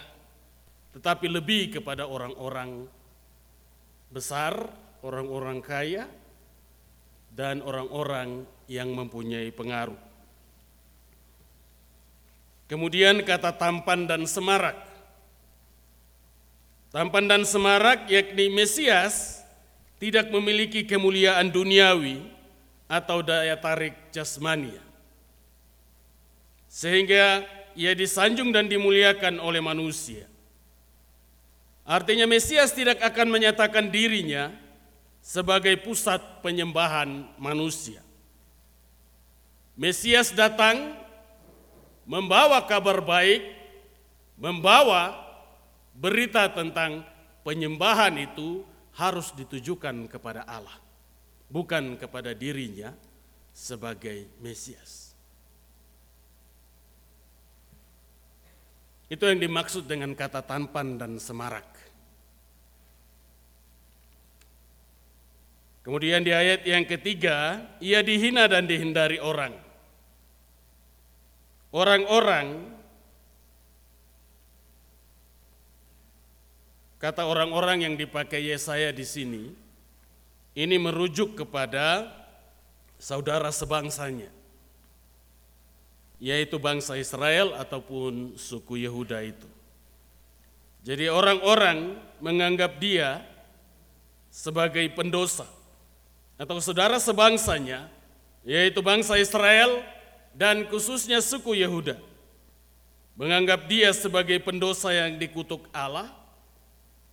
tetapi 0.97 1.29
lebih 1.29 1.81
kepada 1.81 2.09
orang-orang 2.09 2.89
besar, 4.13 4.69
orang-orang 5.05 5.65
kaya, 5.65 6.05
dan 7.33 7.65
orang-orang 7.65 8.45
yang 8.69 8.93
mempunyai 8.93 9.49
pengaruh. 9.53 9.97
Kemudian 12.69 13.21
kata 13.25 13.57
tampan 13.57 14.09
dan 14.09 14.25
semarak. 14.25 14.92
Tampan 16.93 17.25
dan 17.25 17.49
semarak 17.49 18.05
yakni 18.13 18.53
Mesias 18.53 19.41
tidak 19.97 20.29
memiliki 20.29 20.85
kemuliaan 20.85 21.49
duniawi 21.49 22.21
atau 22.85 23.25
daya 23.25 23.57
tarik 23.57 23.97
jasmania. 24.13 24.85
Sehingga 26.69 27.49
ia 27.73 27.97
disanjung 27.97 28.53
dan 28.53 28.69
dimuliakan 28.69 29.41
oleh 29.41 29.65
manusia. 29.65 30.29
Artinya 31.89 32.29
Mesias 32.29 32.77
tidak 32.77 33.01
akan 33.01 33.33
menyatakan 33.33 33.89
dirinya 33.89 34.53
sebagai 35.25 35.81
pusat 35.81 36.21
penyembahan 36.45 37.25
manusia. 37.41 38.05
Mesias 39.73 40.29
datang 40.37 40.93
membawa 42.05 42.61
kabar 42.69 43.01
baik, 43.01 43.41
membawa 44.37 45.22
berita 45.93 46.49
tentang 46.53 47.05
penyembahan 47.45 48.17
itu 48.21 48.65
harus 48.97 49.33
ditujukan 49.33 50.09
kepada 50.09 50.45
Allah, 50.45 50.77
bukan 51.49 51.97
kepada 51.97 52.37
dirinya 52.37 52.93
sebagai 53.53 54.29
Mesias. 54.41 55.13
Itu 59.13 59.29
yang 59.29 59.45
dimaksud 59.45 59.85
dengan 59.85 60.17
kata 60.17 60.41
tampan 60.41 60.97
dan 60.97 61.21
semarak. 61.21 61.69
Kemudian 65.83 66.23
di 66.23 66.33
ayat 66.33 66.63
yang 66.65 66.87
ketiga, 66.89 67.61
ia 67.83 68.01
dihina 68.01 68.47
dan 68.49 68.65
dihindari 68.65 69.19
orang. 69.19 69.53
Orang-orang, 71.75 72.71
kata 77.03 77.27
orang-orang 77.27 77.83
yang 77.83 77.95
dipakai 77.99 78.55
Yesaya 78.55 78.95
di 78.95 79.03
sini, 79.03 79.51
ini 80.55 80.77
merujuk 80.79 81.35
kepada 81.35 82.07
saudara 82.95 83.51
sebangsanya, 83.51 84.31
yaitu 86.23 86.63
bangsa 86.63 86.95
Israel 86.95 87.59
ataupun 87.59 88.39
suku 88.39 88.87
Yehuda 88.87 89.19
itu. 89.27 89.51
Jadi 90.87 91.11
orang-orang 91.11 91.99
menganggap 92.23 92.79
dia 92.79 93.27
sebagai 94.31 94.87
pendosa 94.95 95.51
atau 96.39 96.63
saudara 96.63 97.03
sebangsanya, 97.03 97.91
yaitu 98.47 98.79
bangsa 98.79 99.19
Israel 99.19 99.83
dan 100.39 100.71
khususnya 100.71 101.19
suku 101.19 101.59
Yehuda, 101.59 101.99
menganggap 103.19 103.67
dia 103.67 103.91
sebagai 103.91 104.39
pendosa 104.39 104.95
yang 104.95 105.19
dikutuk 105.19 105.67
Allah 105.75 106.22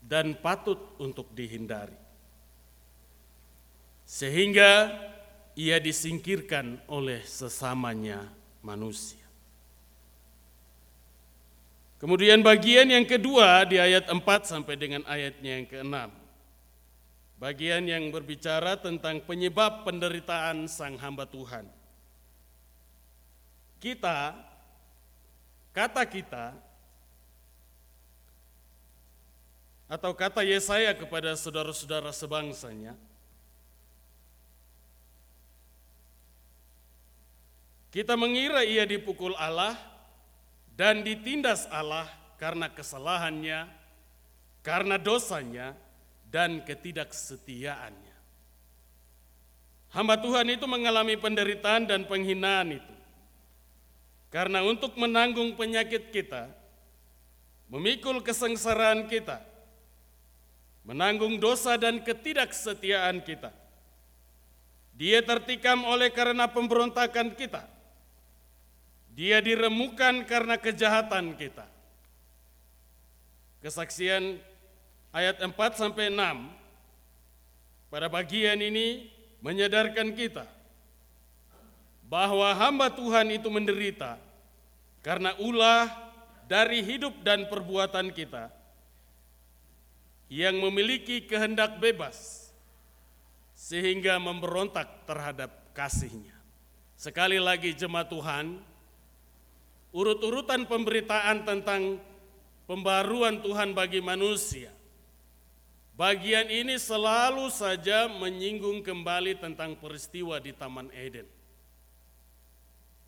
dan 0.09 0.33
patut 0.33 0.97
untuk 0.97 1.29
dihindari. 1.37 1.93
Sehingga 4.09 4.89
ia 5.53 5.77
disingkirkan 5.77 6.81
oleh 6.89 7.21
sesamanya 7.29 8.25
manusia. 8.65 9.21
Kemudian 12.01 12.41
bagian 12.41 12.89
yang 12.89 13.05
kedua 13.05 13.69
di 13.69 13.77
ayat 13.77 14.09
4 14.09 14.17
sampai 14.49 14.73
dengan 14.79 15.05
ayatnya 15.05 15.61
yang 15.61 15.67
ke-6. 15.69 15.95
bagian 17.39 17.87
yang 17.87 18.11
berbicara 18.11 18.75
tentang 18.75 19.23
penyebab 19.23 19.87
penderitaan 19.87 20.67
sang 20.67 20.99
hamba 20.99 21.23
Tuhan. 21.23 21.63
Kita, 23.79 24.35
kata 25.71 26.03
kita, 26.03 26.51
atau 29.89 30.13
kata 30.13 30.45
Yesaya 30.45 30.93
kepada 30.93 31.33
saudara-saudara 31.33 32.13
sebangsanya, 32.13 32.93
kita 37.89 38.13
mengira 38.13 38.61
ia 38.61 38.85
dipukul 38.85 39.33
Allah 39.33 39.73
dan 40.77 41.01
ditindas 41.01 41.65
Allah 41.73 42.05
karena 42.37 42.69
kesalahannya, 42.69 43.65
karena 44.61 44.95
dosanya, 45.01 45.73
dan 46.29 46.61
ketidaksetiaannya. 46.61 48.15
Hamba 49.89 50.21
Tuhan 50.21 50.53
itu 50.53 50.69
mengalami 50.69 51.17
penderitaan 51.17 51.89
dan 51.89 52.05
penghinaan 52.05 52.77
itu. 52.77 52.95
Karena 54.29 54.61
untuk 54.61 54.93
menanggung 54.93 55.57
penyakit 55.57 56.13
kita, 56.13 56.53
memikul 57.73 58.21
kesengsaraan 58.21 59.09
kita, 59.09 59.48
menanggung 60.89 61.37
dosa 61.37 61.77
dan 61.77 62.01
ketidaksetiaan 62.01 63.21
kita. 63.21 63.53
Dia 64.97 65.21
tertikam 65.21 65.85
oleh 65.85 66.09
karena 66.09 66.49
pemberontakan 66.49 67.37
kita. 67.37 67.61
Dia 69.13 69.37
diremukan 69.37 70.25
karena 70.25 70.57
kejahatan 70.57 71.37
kita. 71.37 71.69
Kesaksian 73.61 74.41
ayat 75.13 75.37
4 75.37 75.53
sampai 75.77 76.09
6 76.09 76.49
pada 77.93 78.09
bagian 78.09 78.57
ini 78.57 79.13
menyadarkan 79.45 80.09
kita 80.17 80.49
bahwa 82.09 82.49
hamba 82.57 82.89
Tuhan 82.89 83.29
itu 83.29 83.45
menderita 83.51 84.17
karena 85.05 85.37
ulah 85.37 85.85
dari 86.49 86.81
hidup 86.81 87.13
dan 87.21 87.45
perbuatan 87.45 88.09
kita 88.15 88.58
yang 90.29 90.61
memiliki 90.61 91.25
kehendak 91.25 91.81
bebas 91.81 92.49
sehingga 93.57 94.21
memberontak 94.21 95.03
terhadap 95.09 95.49
kasihnya. 95.73 96.37
Sekali 96.93 97.41
lagi 97.41 97.73
jemaat 97.73 98.13
Tuhan, 98.13 98.61
urut-urutan 99.89 100.69
pemberitaan 100.69 101.43
tentang 101.43 101.97
pembaruan 102.69 103.41
Tuhan 103.41 103.73
bagi 103.73 103.99
manusia. 103.99 104.69
Bagian 105.99 106.47
ini 106.47 106.79
selalu 106.79 107.51
saja 107.51 108.07
menyinggung 108.07 108.79
kembali 108.85 109.35
tentang 109.35 109.75
peristiwa 109.75 110.39
di 110.39 110.55
Taman 110.55 110.87
Eden. 110.95 111.27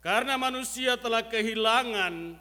Karena 0.02 0.36
manusia 0.36 0.98
telah 0.98 1.24
kehilangan 1.24 2.36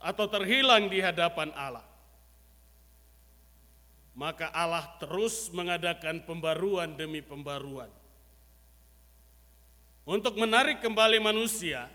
atau 0.00 0.26
terhilang 0.26 0.88
di 0.88 0.98
hadapan 1.04 1.52
Allah. 1.52 1.84
Maka 4.16 4.50
Allah 4.50 4.84
terus 4.98 5.52
mengadakan 5.52 6.24
pembaruan 6.24 6.96
demi 6.96 7.22
pembaruan. 7.22 7.88
Untuk 10.08 10.34
menarik 10.34 10.82
kembali 10.82 11.22
manusia 11.22 11.86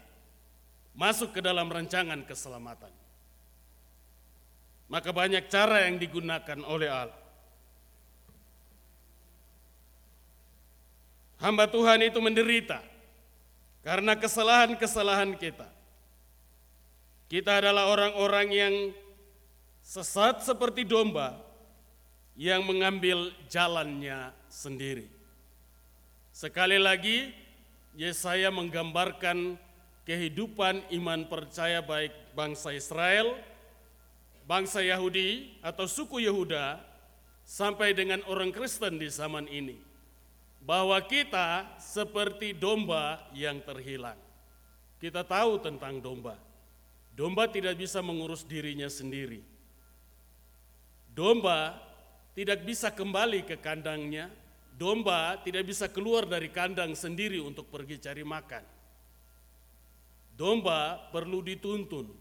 masuk 0.95 1.35
ke 1.35 1.41
dalam 1.43 1.67
rancangan 1.67 2.23
keselamatan. 2.23 2.93
Maka 4.87 5.09
banyak 5.11 5.49
cara 5.51 5.89
yang 5.89 5.99
digunakan 5.99 6.59
oleh 6.63 6.87
Allah. 6.87 7.21
Hamba 11.35 11.67
Tuhan 11.67 11.99
itu 11.99 12.17
menderita 12.23 12.79
karena 13.83 14.15
kesalahan-kesalahan 14.15 15.35
kita. 15.35 15.74
Kita 17.25 17.57
adalah 17.57 17.89
orang-orang 17.89 18.47
yang 18.53 18.75
sesat 19.81 20.45
seperti 20.45 20.85
domba 20.85 21.41
yang 22.37 22.61
mengambil 22.61 23.33
jalannya 23.49 24.29
sendiri. 24.45 25.09
Sekali 26.29 26.77
lagi, 26.77 27.33
Yesaya 27.95 28.51
menggambarkan 28.51 29.57
kehidupan 30.05 30.85
iman 31.01 31.25
percaya 31.25 31.81
baik 31.81 32.13
bangsa 32.37 32.75
Israel, 32.75 33.33
bangsa 34.45 34.85
Yahudi 34.85 35.57
atau 35.65 35.89
suku 35.89 36.21
Yehuda 36.21 36.77
sampai 37.41 37.97
dengan 37.97 38.21
orang 38.29 38.53
Kristen 38.53 39.01
di 39.01 39.09
zaman 39.09 39.49
ini. 39.49 39.81
Bahwa 40.61 40.97
kita 41.01 41.77
seperti 41.77 42.53
domba 42.53 43.21
yang 43.33 43.61
terhilang. 43.65 44.17
Kita 44.97 45.21
tahu 45.21 45.61
tentang 45.61 46.01
domba. 46.01 46.44
Domba 47.15 47.47
tidak 47.47 47.79
bisa 47.79 48.03
mengurus 48.03 48.43
dirinya 48.43 48.91
sendiri. 48.91 49.39
Domba 51.15 51.79
tidak 52.35 52.67
bisa 52.67 52.91
kembali 52.91 53.47
ke 53.47 53.55
kandangnya. 53.55 54.27
Domba 54.75 55.39
tidak 55.39 55.63
bisa 55.63 55.87
keluar 55.87 56.27
dari 56.27 56.51
kandang 56.51 56.91
sendiri 56.91 57.39
untuk 57.39 57.71
pergi 57.71 57.95
cari 58.03 58.27
makan. 58.27 58.63
Domba 60.35 60.99
perlu 61.15 61.39
dituntun. 61.39 62.11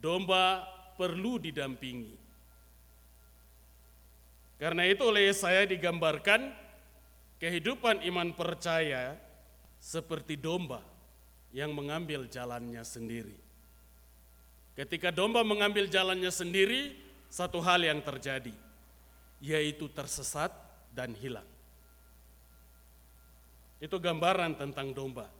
Domba 0.00 0.64
perlu 0.96 1.36
didampingi. 1.36 2.16
Karena 4.56 4.88
itu 4.88 5.04
oleh 5.04 5.28
saya 5.36 5.68
digambarkan 5.68 6.56
kehidupan 7.36 8.00
iman 8.08 8.32
percaya 8.32 9.20
seperti 9.76 10.40
domba 10.40 10.80
yang 11.52 11.76
mengambil 11.76 12.24
jalannya 12.24 12.80
sendiri. 12.80 13.49
Ketika 14.78 15.10
domba 15.10 15.42
mengambil 15.42 15.90
jalannya 15.90 16.30
sendiri, 16.30 16.94
satu 17.30 17.62
hal 17.62 17.82
yang 17.82 18.02
terjadi, 18.02 18.54
yaitu 19.42 19.86
tersesat 19.90 20.50
dan 20.90 21.14
hilang. 21.14 21.46
Itu 23.80 23.96
gambaran 23.96 24.60
tentang 24.60 24.92
domba. 24.92 25.30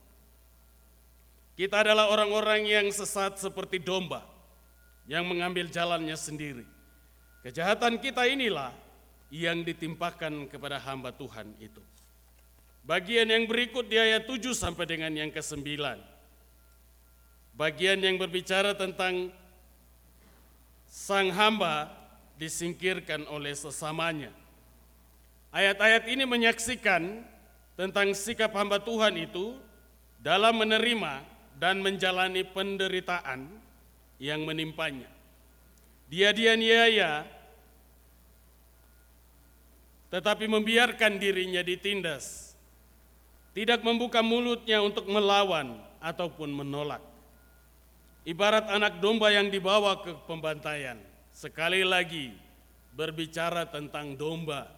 Kita 1.59 1.85
adalah 1.85 2.09
orang-orang 2.09 2.64
yang 2.64 2.87
sesat 2.88 3.37
seperti 3.37 3.83
domba 3.83 4.25
yang 5.05 5.29
mengambil 5.29 5.69
jalannya 5.69 6.16
sendiri. 6.16 6.64
Kejahatan 7.45 8.01
kita 8.01 8.25
inilah 8.25 8.73
yang 9.29 9.61
ditimpakan 9.61 10.49
kepada 10.49 10.81
hamba 10.81 11.12
Tuhan 11.12 11.53
itu. 11.61 11.85
Bagian 12.81 13.29
yang 13.29 13.45
berikut 13.45 13.87
di 13.87 14.01
ayat 14.01 14.25
7 14.25 14.57
sampai 14.57 14.88
dengan 14.88 15.12
yang 15.12 15.29
ke-9 15.29 15.69
bagian 17.61 18.01
yang 18.01 18.16
berbicara 18.16 18.73
tentang 18.73 19.29
sang 20.88 21.29
hamba 21.29 21.92
disingkirkan 22.40 23.29
oleh 23.29 23.53
sesamanya. 23.53 24.33
Ayat-ayat 25.53 26.09
ini 26.09 26.25
menyaksikan 26.25 27.20
tentang 27.77 28.16
sikap 28.16 28.57
hamba 28.57 28.81
Tuhan 28.81 29.12
itu 29.20 29.61
dalam 30.25 30.57
menerima 30.57 31.20
dan 31.61 31.85
menjalani 31.85 32.49
penderitaan 32.49 33.44
yang 34.16 34.40
menimpanya. 34.49 35.12
Dia 36.09 36.33
dianiaya 36.33 37.29
tetapi 40.09 40.49
membiarkan 40.49 41.23
dirinya 41.23 41.62
ditindas, 41.62 42.57
tidak 43.55 43.85
membuka 43.85 44.25
mulutnya 44.25 44.83
untuk 44.83 45.07
melawan 45.07 45.79
ataupun 46.03 46.51
menolak. 46.51 47.10
Ibarat 48.31 48.71
anak 48.71 49.03
domba 49.03 49.35
yang 49.35 49.51
dibawa 49.51 50.07
ke 50.07 50.14
pembantaian. 50.31 50.95
Sekali 51.35 51.83
lagi 51.83 52.31
berbicara 52.95 53.66
tentang 53.66 54.14
domba. 54.14 54.71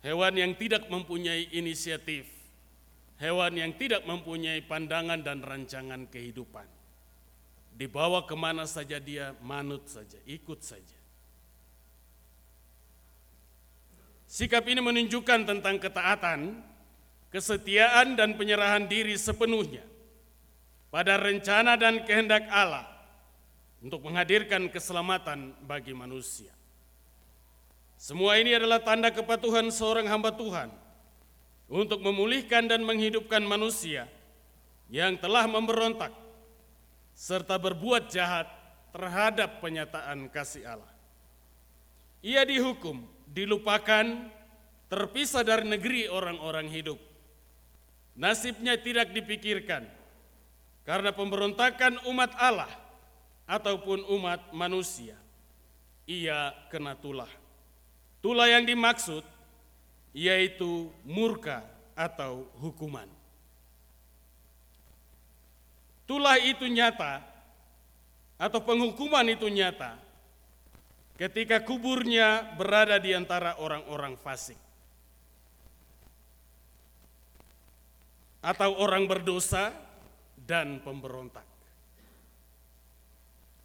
Hewan 0.00 0.40
yang 0.40 0.56
tidak 0.56 0.88
mempunyai 0.88 1.52
inisiatif. 1.52 2.24
Hewan 3.20 3.60
yang 3.60 3.76
tidak 3.76 4.08
mempunyai 4.08 4.64
pandangan 4.64 5.20
dan 5.20 5.44
rancangan 5.44 6.08
kehidupan. 6.08 6.64
Dibawa 7.76 8.24
ke 8.24 8.32
mana 8.32 8.64
saja 8.64 8.96
dia 8.96 9.36
manut 9.44 9.84
saja, 9.84 10.16
ikut 10.24 10.64
saja. 10.64 10.98
Sikap 14.32 14.64
ini 14.64 14.80
menunjukkan 14.80 15.44
tentang 15.44 15.76
ketaatan 15.76 16.71
kesetiaan 17.32 18.14
dan 18.14 18.36
penyerahan 18.36 18.84
diri 18.84 19.16
sepenuhnya 19.16 19.82
pada 20.92 21.16
rencana 21.16 21.80
dan 21.80 22.04
kehendak 22.04 22.44
Allah 22.52 22.84
untuk 23.80 24.04
menghadirkan 24.04 24.68
keselamatan 24.68 25.56
bagi 25.64 25.96
manusia. 25.96 26.52
Semua 27.96 28.36
ini 28.36 28.52
adalah 28.52 28.78
tanda 28.84 29.08
kepatuhan 29.08 29.72
seorang 29.72 30.06
hamba 30.06 30.30
Tuhan 30.30 30.68
untuk 31.72 32.04
memulihkan 32.04 32.68
dan 32.68 32.84
menghidupkan 32.84 33.40
manusia 33.40 34.04
yang 34.92 35.16
telah 35.16 35.48
memberontak 35.48 36.12
serta 37.16 37.56
berbuat 37.56 38.12
jahat 38.12 38.50
terhadap 38.92 39.64
penyataan 39.64 40.28
kasih 40.28 40.68
Allah. 40.68 40.92
Ia 42.20 42.44
dihukum, 42.44 43.02
dilupakan, 43.30 44.04
terpisah 44.92 45.42
dari 45.42 45.66
negeri 45.66 46.06
orang-orang 46.06 46.68
hidup. 46.68 47.11
Nasibnya 48.12 48.76
tidak 48.76 49.12
dipikirkan 49.16 49.88
karena 50.84 51.14
pemberontakan 51.16 52.04
umat 52.12 52.32
Allah 52.36 52.68
ataupun 53.48 54.04
umat 54.20 54.52
manusia. 54.52 55.16
Ia 56.04 56.52
kena 56.68 56.98
tulah. 56.98 57.30
Tulah 58.20 58.50
yang 58.52 58.68
dimaksud 58.68 59.24
yaitu 60.12 60.92
murka 61.08 61.64
atau 61.96 62.44
hukuman. 62.60 63.08
Tulah 66.04 66.36
itu 66.36 66.68
nyata 66.68 67.24
atau 68.36 68.60
penghukuman 68.60 69.24
itu 69.32 69.48
nyata 69.48 69.96
ketika 71.16 71.62
kuburnya 71.62 72.58
berada 72.58 72.98
di 72.98 73.14
antara 73.14 73.56
orang-orang 73.62 74.18
fasik 74.18 74.58
atau 78.42 78.74
orang 78.82 79.06
berdosa 79.06 79.70
dan 80.34 80.82
pemberontak. 80.82 81.46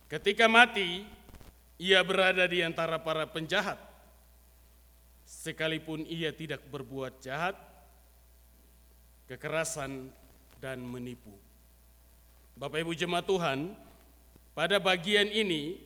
Ketika 0.08 0.46
mati, 0.48 1.04
ia 1.82 2.00
berada 2.06 2.46
di 2.46 2.64
antara 2.64 3.02
para 3.02 3.26
penjahat. 3.28 3.76
Sekalipun 5.28 6.08
ia 6.08 6.32
tidak 6.32 6.64
berbuat 6.72 7.20
jahat, 7.20 7.58
kekerasan, 9.28 10.08
dan 10.64 10.80
menipu. 10.80 11.34
Bapak 12.56 12.82
Ibu 12.82 12.94
Jemaat 12.96 13.28
Tuhan, 13.28 13.76
pada 14.58 14.82
bagian 14.82 15.30
ini 15.30 15.78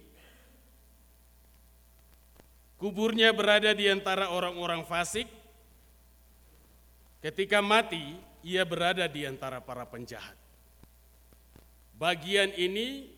kuburnya 2.80 3.36
berada 3.36 3.76
di 3.76 3.90
antara 3.92 4.32
orang-orang 4.32 4.88
fasik. 4.88 5.28
Ketika 7.20 7.60
mati, 7.60 8.18
ia 8.42 8.66
berada 8.66 9.06
di 9.08 9.26
antara 9.26 9.62
para 9.62 9.86
penjahat. 9.86 10.38
Bagian 11.98 12.50
ini 12.58 13.14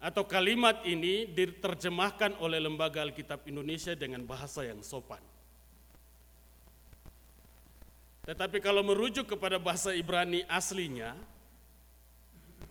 atau 0.00 0.24
kalimat 0.24 0.80
ini 0.88 1.28
diterjemahkan 1.28 2.38
oleh 2.40 2.62
Lembaga 2.62 3.04
Alkitab 3.04 3.44
Indonesia 3.50 3.92
dengan 3.92 4.24
bahasa 4.24 4.64
yang 4.64 4.80
sopan. 4.80 5.20
Tetapi 8.24 8.60
kalau 8.60 8.84
merujuk 8.84 9.24
kepada 9.24 9.56
bahasa 9.56 9.96
Ibrani 9.96 10.44
aslinya, 10.48 11.16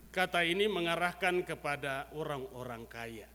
Kata 0.08 0.40
ini 0.40 0.64
mengarahkan 0.66 1.44
kepada 1.44 2.08
orang-orang 2.16 2.88
kaya. 2.88 3.28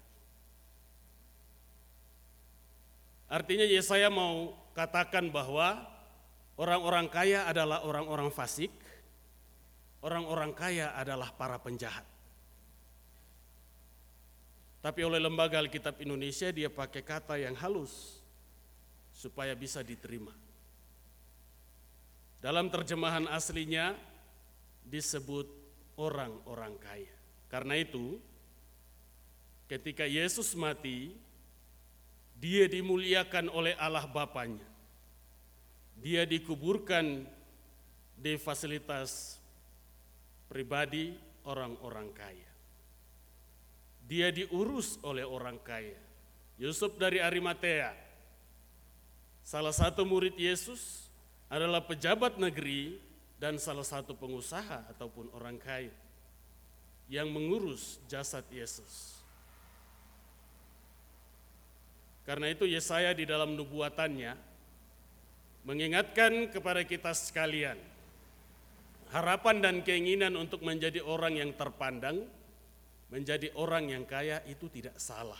Artinya 3.29 3.65
Yesaya 3.65 4.09
mau 4.09 4.57
katakan 4.73 5.29
bahwa 5.29 5.85
orang-orang 6.57 7.07
kaya 7.09 7.45
adalah 7.49 7.81
orang-orang 7.85 8.29
fasik, 8.29 8.71
orang-orang 10.03 10.51
kaya 10.53 10.93
adalah 10.93 11.31
para 11.33 11.57
penjahat. 11.57 12.05
Tapi 14.83 14.99
oleh 15.07 15.23
Lembaga 15.23 15.63
Alkitab 15.63 16.03
Indonesia 16.03 16.51
dia 16.51 16.67
pakai 16.67 17.07
kata 17.07 17.39
yang 17.39 17.55
halus 17.55 18.19
supaya 19.15 19.55
bisa 19.55 19.79
diterima. 19.79 20.35
Dalam 22.43 22.67
terjemahan 22.67 23.23
aslinya 23.31 23.95
disebut 24.83 25.47
orang-orang 25.95 26.75
kaya. 26.83 27.15
Karena 27.47 27.79
itu, 27.79 28.19
ketika 29.71 30.03
Yesus 30.03 30.51
mati, 30.51 31.15
dia 32.35 32.67
dimuliakan 32.67 33.47
oleh 33.47 33.71
Allah 33.79 34.03
Bapaknya. 34.03 34.72
Dia 36.03 36.27
dikuburkan 36.27 37.23
di 38.19 38.35
fasilitas 38.35 39.39
pribadi 40.51 41.15
orang-orang 41.47 42.11
kaya. 42.11 42.51
Dia 44.03 44.27
diurus 44.35 44.99
oleh 45.07 45.23
orang 45.23 45.63
kaya. 45.63 45.95
Yusuf 46.59 46.99
dari 46.99 47.23
Arimatea, 47.23 47.95
salah 49.47 49.71
satu 49.71 50.03
murid 50.03 50.35
Yesus, 50.35 51.07
adalah 51.47 51.79
pejabat 51.87 52.35
negeri 52.35 52.99
dan 53.39 53.55
salah 53.55 53.87
satu 53.87 54.11
pengusaha 54.11 54.91
ataupun 54.91 55.31
orang 55.31 55.55
kaya 55.55 55.95
yang 57.07 57.31
mengurus 57.31 58.03
jasad 58.11 58.43
Yesus. 58.51 59.23
Karena 62.23 62.51
itu 62.51 62.63
Yesaya 62.63 63.11
di 63.11 63.27
dalam 63.27 63.55
nubuatannya 63.55 64.52
mengingatkan 65.63 66.51
kepada 66.51 66.83
kita 66.83 67.11
sekalian 67.15 67.79
harapan 69.11 69.61
dan 69.61 69.75
keinginan 69.85 70.33
untuk 70.35 70.65
menjadi 70.65 70.99
orang 71.05 71.37
yang 71.37 71.51
terpandang, 71.53 72.25
menjadi 73.13 73.53
orang 73.55 73.93
yang 73.93 74.03
kaya 74.03 74.41
itu 74.49 74.67
tidak 74.67 74.97
salah. 74.97 75.39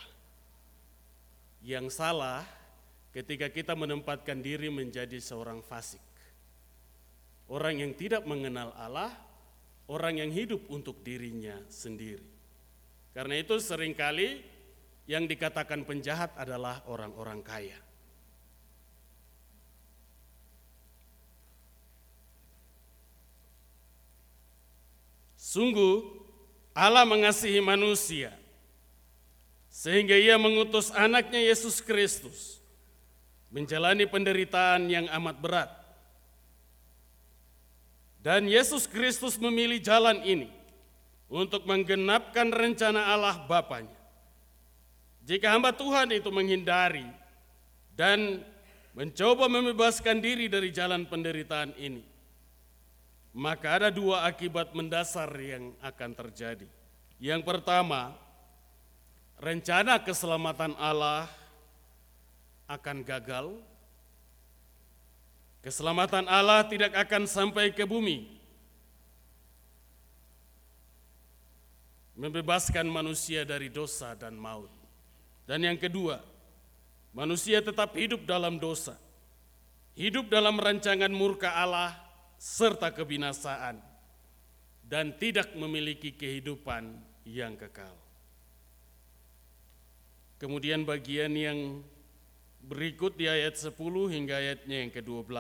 Yang 1.64 1.96
salah 1.96 2.44
ketika 3.16 3.48
kita 3.50 3.74
menempatkan 3.74 4.44
diri 4.44 4.68
menjadi 4.68 5.18
seorang 5.18 5.64
fasik 5.64 6.14
orang 7.52 7.86
yang 7.86 7.92
tidak 7.98 8.24
mengenal 8.24 8.72
Allah, 8.78 9.12
orang 9.92 10.22
yang 10.22 10.32
hidup 10.32 10.66
untuk 10.72 11.04
dirinya 11.04 11.58
sendiri. 11.68 12.24
Karena 13.12 13.38
itu 13.38 13.62
sering 13.62 13.94
kali 13.94 14.42
yang 15.06 15.28
dikatakan 15.28 15.84
penjahat 15.84 16.34
adalah 16.40 16.82
orang-orang 16.88 17.44
kaya. 17.44 17.78
Sungguh 25.54 26.02
Allah 26.74 27.06
mengasihi 27.06 27.62
manusia 27.62 28.34
sehingga 29.70 30.18
ia 30.18 30.34
mengutus 30.42 30.90
anaknya 30.90 31.38
Yesus 31.46 31.78
Kristus 31.78 32.58
menjalani 33.54 34.10
penderitaan 34.10 34.90
yang 34.90 35.06
amat 35.14 35.38
berat 35.38 35.70
dan 38.24 38.50
Yesus 38.50 38.90
Kristus 38.90 39.38
memilih 39.38 39.78
jalan 39.78 40.26
ini 40.26 40.50
untuk 41.30 41.70
menggenapkan 41.70 42.50
rencana 42.50 43.14
Allah 43.14 43.46
Bapaknya. 43.46 44.00
Jika 45.28 45.54
hamba 45.54 45.76
Tuhan 45.76 46.16
itu 46.16 46.34
menghindari 46.34 47.06
dan 47.94 48.42
mencoba 48.96 49.46
membebaskan 49.52 50.18
diri 50.24 50.50
dari 50.50 50.74
jalan 50.74 51.04
penderitaan 51.04 51.76
ini, 51.76 52.13
maka 53.34 53.82
ada 53.82 53.90
dua 53.90 54.30
akibat 54.30 54.72
mendasar 54.78 55.30
yang 55.42 55.74
akan 55.82 56.12
terjadi. 56.14 56.70
Yang 57.18 57.42
pertama, 57.44 58.14
rencana 59.42 60.00
keselamatan 60.00 60.78
Allah 60.78 61.28
akan 62.70 63.04
gagal 63.04 63.58
Keselamatan 65.64 66.28
Allah 66.28 66.68
tidak 66.68 66.92
akan 66.92 67.24
sampai 67.24 67.72
ke 67.72 67.88
bumi. 67.88 68.28
Membebaskan 72.20 72.84
manusia 72.84 73.48
dari 73.48 73.72
dosa 73.72 74.12
dan 74.12 74.36
maut. 74.36 74.68
Dan 75.48 75.64
yang 75.64 75.80
kedua, 75.80 76.20
manusia 77.16 77.64
tetap 77.64 77.96
hidup 77.96 78.28
dalam 78.28 78.60
dosa. 78.60 79.00
Hidup 79.96 80.28
dalam 80.28 80.60
rancangan 80.60 81.10
murka 81.16 81.56
Allah 81.56 81.96
serta 82.44 82.92
kebinasaan 82.92 83.80
dan 84.84 85.16
tidak 85.16 85.56
memiliki 85.56 86.12
kehidupan 86.12 87.00
yang 87.24 87.56
kekal. 87.56 87.96
Kemudian 90.36 90.84
bagian 90.84 91.32
yang 91.32 91.80
Berikut 92.64 93.20
di 93.20 93.28
ayat 93.28 93.60
10 93.60 93.76
hingga 94.08 94.40
ayatnya 94.40 94.88
yang 94.88 94.92
ke-12. 94.96 95.36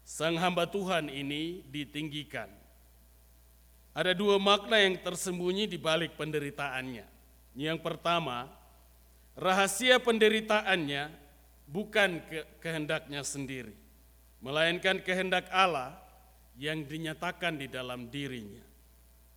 Sang 0.00 0.40
hamba 0.40 0.64
Tuhan 0.64 1.12
ini 1.12 1.60
ditinggikan. 1.68 2.48
Ada 3.92 4.16
dua 4.16 4.40
makna 4.40 4.80
yang 4.80 4.96
tersembunyi 4.96 5.68
di 5.68 5.76
balik 5.76 6.16
penderitaannya. 6.16 7.04
Yang 7.52 7.78
pertama, 7.84 8.48
rahasia 9.36 10.00
penderitaannya 10.00 11.12
bukan 11.68 12.24
ke 12.24 12.40
kehendaknya 12.64 13.20
sendiri, 13.20 13.76
melainkan 14.38 15.02
kehendak 15.02 15.46
Allah 15.50 15.94
yang 16.58 16.82
dinyatakan 16.86 17.58
di 17.58 17.70
dalam 17.70 18.10
dirinya. 18.10 18.62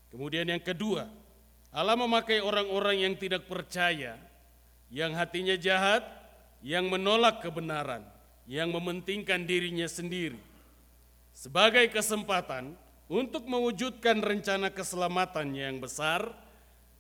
Kemudian 0.10 0.50
yang 0.50 0.62
kedua, 0.62 1.08
Allah 1.72 1.96
memakai 1.96 2.44
orang-orang 2.44 3.08
yang 3.08 3.16
tidak 3.16 3.48
percaya, 3.48 4.20
yang 4.92 5.16
hatinya 5.16 5.56
jahat, 5.56 6.04
yang 6.60 6.92
menolak 6.92 7.40
kebenaran, 7.40 8.04
yang 8.44 8.74
mementingkan 8.74 9.48
dirinya 9.48 9.88
sendiri, 9.88 10.38
sebagai 11.32 11.88
kesempatan 11.94 12.76
untuk 13.08 13.48
mewujudkan 13.48 14.20
rencana 14.20 14.68
keselamatan 14.68 15.56
yang 15.56 15.80
besar 15.80 16.28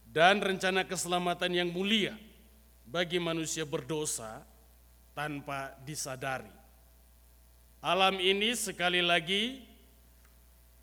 dan 0.07 0.39
rencana 0.39 0.87
keselamatan 0.87 1.51
yang 1.51 1.69
mulia 1.71 2.15
bagi 2.87 3.19
manusia 3.19 3.63
berdosa 3.63 4.43
tanpa 5.15 5.75
disadari. 5.83 6.60
Alam 7.81 8.21
ini 8.21 8.53
sekali 8.53 9.01
lagi 9.01 9.57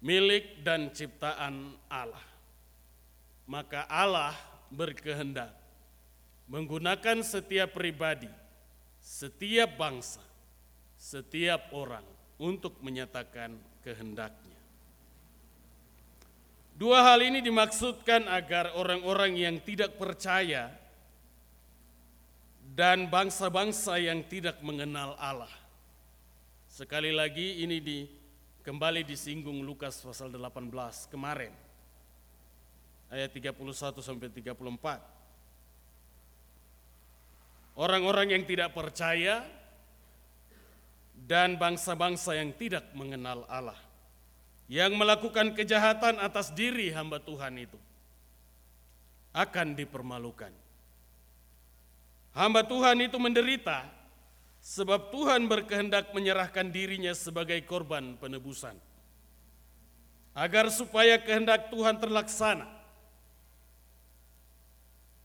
milik 0.02 0.66
dan 0.66 0.90
ciptaan 0.90 1.78
Allah. 1.86 2.26
Maka 3.46 3.86
Allah 3.86 4.34
berkehendak 4.68 5.54
menggunakan 6.50 7.22
setiap 7.22 7.76
pribadi, 7.76 8.28
setiap 8.98 9.78
bangsa, 9.78 10.20
setiap 10.98 11.70
orang 11.70 12.04
untuk 12.34 12.74
menyatakan 12.82 13.54
kehendaknya. 13.86 14.58
Dua 16.78 17.02
hal 17.02 17.22
ini 17.22 17.42
dimaksudkan 17.42 18.26
agar 18.26 18.74
orang-orang 18.74 19.38
yang 19.38 19.56
tidak 19.62 19.94
percaya 19.98 20.70
dan 22.74 23.10
bangsa-bangsa 23.10 23.98
yang 23.98 24.22
tidak 24.26 24.62
mengenal 24.62 25.18
Allah. 25.18 25.50
Sekali 26.78 27.10
lagi 27.10 27.66
ini 27.66 27.82
di 27.82 28.06
kembali 28.62 29.02
disinggung 29.02 29.66
Lukas 29.66 29.98
pasal 29.98 30.30
18 30.30 31.10
kemarin. 31.10 31.50
Ayat 33.10 33.34
31 33.34 33.98
sampai 33.98 34.30
34. 34.30 34.62
Orang-orang 37.74 38.30
yang 38.30 38.46
tidak 38.46 38.78
percaya 38.78 39.42
dan 41.18 41.58
bangsa-bangsa 41.58 42.38
yang 42.38 42.54
tidak 42.54 42.86
mengenal 42.94 43.42
Allah 43.50 43.74
yang 44.70 44.94
melakukan 44.94 45.58
kejahatan 45.58 46.22
atas 46.22 46.54
diri 46.54 46.94
hamba 46.94 47.18
Tuhan 47.18 47.58
itu 47.58 47.78
akan 49.34 49.74
dipermalukan. 49.74 50.54
Hamba 52.38 52.62
Tuhan 52.62 53.02
itu 53.02 53.18
menderita 53.18 53.97
sebab 54.68 55.08
Tuhan 55.08 55.48
berkehendak 55.48 56.12
menyerahkan 56.12 56.68
dirinya 56.68 57.16
sebagai 57.16 57.56
korban 57.64 58.20
penebusan. 58.20 58.76
Agar 60.36 60.68
supaya 60.68 61.16
kehendak 61.16 61.72
Tuhan 61.72 61.96
terlaksana. 61.96 62.68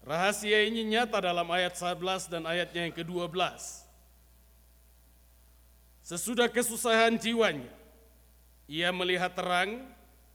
Rahasia 0.07 0.63
ini 0.63 0.87
nyata 0.87 1.19
dalam 1.19 1.47
ayat 1.51 1.75
11 1.75 2.31
dan 2.31 2.47
ayatnya 2.47 2.87
yang 2.87 2.95
ke-12. 2.95 3.35
Sesudah 6.03 6.47
kesusahan 6.47 7.15
jiwanya, 7.19 7.71
ia 8.67 8.91
melihat 8.95 9.31
terang 9.31 9.87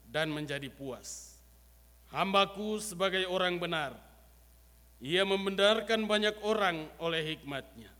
dan 0.08 0.32
menjadi 0.32 0.68
puas. 0.72 1.36
Hambaku 2.08 2.80
sebagai 2.80 3.28
orang 3.28 3.60
benar, 3.60 3.92
ia 5.00 5.24
membenarkan 5.28 6.08
banyak 6.08 6.36
orang 6.40 6.88
oleh 6.96 7.36
hikmatnya. 7.36 7.97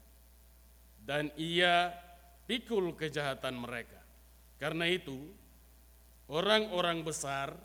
Dan 1.08 1.32
ia 1.40 1.88
pikul 2.44 2.92
kejahatan 2.92 3.56
mereka. 3.56 3.96
Karena 4.60 4.84
itu, 4.84 5.16
orang-orang 6.28 7.00
besar 7.00 7.56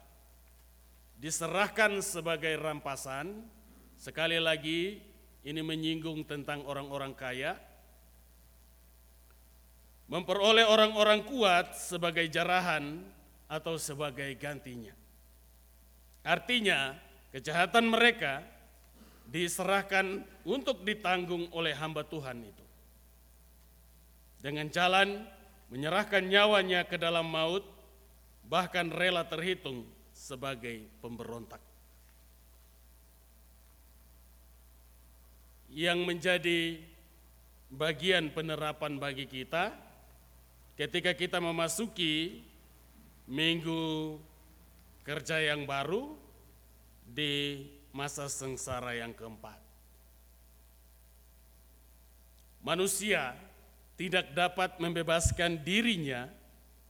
diserahkan 1.20 2.00
sebagai 2.00 2.56
rampasan. 2.56 3.44
Sekali 4.00 4.40
lagi, 4.40 5.04
ini 5.44 5.60
menyinggung 5.60 6.24
tentang 6.24 6.64
orang-orang 6.64 7.12
kaya, 7.12 7.60
memperoleh 10.08 10.64
orang-orang 10.64 11.28
kuat 11.28 11.76
sebagai 11.76 12.24
jarahan 12.32 13.04
atau 13.52 13.76
sebagai 13.76 14.32
gantinya. 14.40 14.96
Artinya, 16.24 16.96
kejahatan 17.36 17.92
mereka 17.92 18.40
diserahkan 19.28 20.24
untuk 20.48 20.88
ditanggung 20.88 21.52
oleh 21.52 21.76
hamba 21.76 22.08
Tuhan 22.08 22.40
itu. 22.40 22.63
Dengan 24.44 24.68
jalan 24.68 25.24
menyerahkan 25.72 26.28
nyawanya 26.28 26.84
ke 26.84 27.00
dalam 27.00 27.24
maut, 27.32 27.64
bahkan 28.44 28.92
rela 28.92 29.24
terhitung 29.24 29.88
sebagai 30.12 30.84
pemberontak. 31.00 31.64
Yang 35.72 36.00
menjadi 36.04 36.60
bagian 37.72 38.30
penerapan 38.30 39.00
bagi 39.02 39.26
kita 39.26 39.74
ketika 40.78 41.16
kita 41.18 41.42
memasuki 41.42 42.46
minggu 43.26 44.20
kerja 45.08 45.40
yang 45.40 45.64
baru 45.64 46.20
di 47.08 47.64
masa 47.96 48.28
sengsara 48.28 49.00
yang 49.00 49.16
keempat. 49.16 49.58
Manusia 52.64 53.36
tidak 54.04 54.36
dapat 54.36 54.84
membebaskan 54.84 55.64
dirinya 55.64 56.28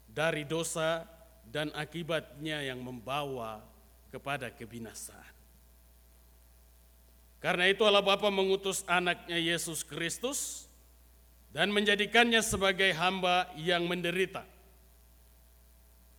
dari 0.10 0.50
dosa 0.50 1.06
dan 1.46 1.70
akibatnya 1.78 2.66
yang 2.66 2.82
membawa 2.82 3.62
kepada 4.10 4.50
kebinasaan. 4.50 5.30
Karena 7.38 7.70
itu 7.70 7.86
Allah 7.86 8.02
Bapa 8.02 8.34
mengutus 8.34 8.82
anaknya 8.90 9.38
Yesus 9.38 9.86
Kristus 9.86 10.66
dan 11.54 11.70
menjadikannya 11.70 12.42
sebagai 12.42 12.90
hamba 12.98 13.46
yang 13.62 13.86
menderita. 13.86 14.42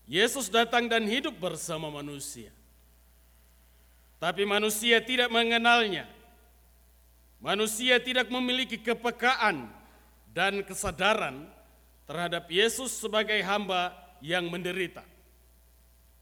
Yesus 0.07 0.47
datang 0.47 0.87
dan 0.87 1.11
hidup 1.11 1.35
bersama 1.43 1.91
manusia. 1.91 2.55
Tapi 4.23 4.47
manusia 4.47 5.03
tidak 5.03 5.27
mengenalnya. 5.35 6.07
Manusia 7.43 7.99
tidak 7.99 8.31
memiliki 8.31 8.79
kepekaan 8.79 9.74
dan 10.35 10.67
kesadaran 10.67 11.47
terhadap 12.11 12.51
Yesus 12.51 12.91
sebagai 12.91 13.39
hamba 13.47 13.95
yang 14.19 14.51
menderita. 14.51 15.07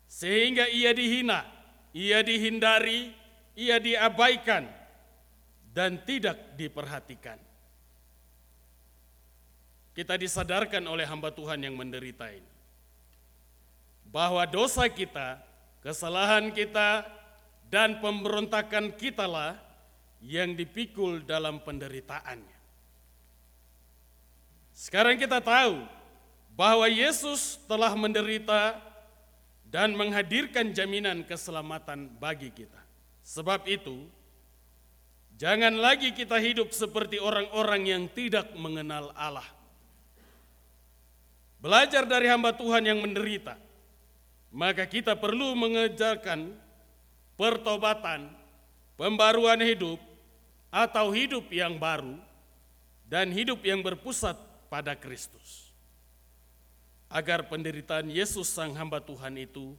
Sehingga 0.04 0.68
ia 0.68 0.92
dihina, 0.92 1.48
ia 1.96 2.20
dihindari, 2.20 3.16
ia 3.56 3.80
diabaikan, 3.80 4.68
dan 5.72 5.96
tidak 6.04 6.36
diperhatikan. 6.60 7.40
Kita 9.96 10.20
disadarkan 10.20 10.84
oleh 10.84 11.08
hamba 11.08 11.32
Tuhan 11.32 11.64
yang 11.64 11.72
menderita 11.72 12.28
ini. 12.28 12.52
Bahwa 14.12 14.44
dosa 14.44 14.84
kita, 14.92 15.40
kesalahan 15.80 16.52
kita, 16.52 17.08
dan 17.72 18.04
pemberontakan 18.04 18.92
kitalah 19.00 19.56
yang 20.20 20.52
dipikul 20.52 21.24
dalam 21.24 21.64
penderitaannya. 21.64 22.51
Sekarang 24.82 25.14
kita 25.14 25.38
tahu 25.38 25.86
bahwa 26.58 26.90
Yesus 26.90 27.54
telah 27.70 27.94
menderita 27.94 28.82
dan 29.70 29.94
menghadirkan 29.94 30.74
jaminan 30.74 31.22
keselamatan 31.22 32.10
bagi 32.18 32.50
kita. 32.50 32.82
Sebab 33.22 33.62
itu, 33.70 34.10
jangan 35.38 35.78
lagi 35.78 36.10
kita 36.10 36.34
hidup 36.34 36.74
seperti 36.74 37.22
orang-orang 37.22 37.94
yang 37.94 38.04
tidak 38.10 38.50
mengenal 38.58 39.14
Allah 39.14 39.46
belajar 41.62 42.02
dari 42.02 42.26
hamba 42.26 42.50
Tuhan 42.50 42.82
yang 42.82 42.98
menderita, 42.98 43.54
maka 44.50 44.82
kita 44.82 45.14
perlu 45.14 45.54
mengejarkan 45.54 46.50
pertobatan, 47.38 48.34
pembaruan 48.98 49.62
hidup, 49.62 50.02
atau 50.74 51.14
hidup 51.14 51.46
yang 51.54 51.78
baru, 51.78 52.18
dan 53.06 53.30
hidup 53.30 53.62
yang 53.62 53.78
berpusat 53.78 54.34
pada 54.72 54.96
Kristus. 54.96 55.68
Agar 57.12 57.44
penderitaan 57.44 58.08
Yesus 58.08 58.48
sang 58.48 58.72
hamba 58.72 59.04
Tuhan 59.04 59.36
itu 59.36 59.76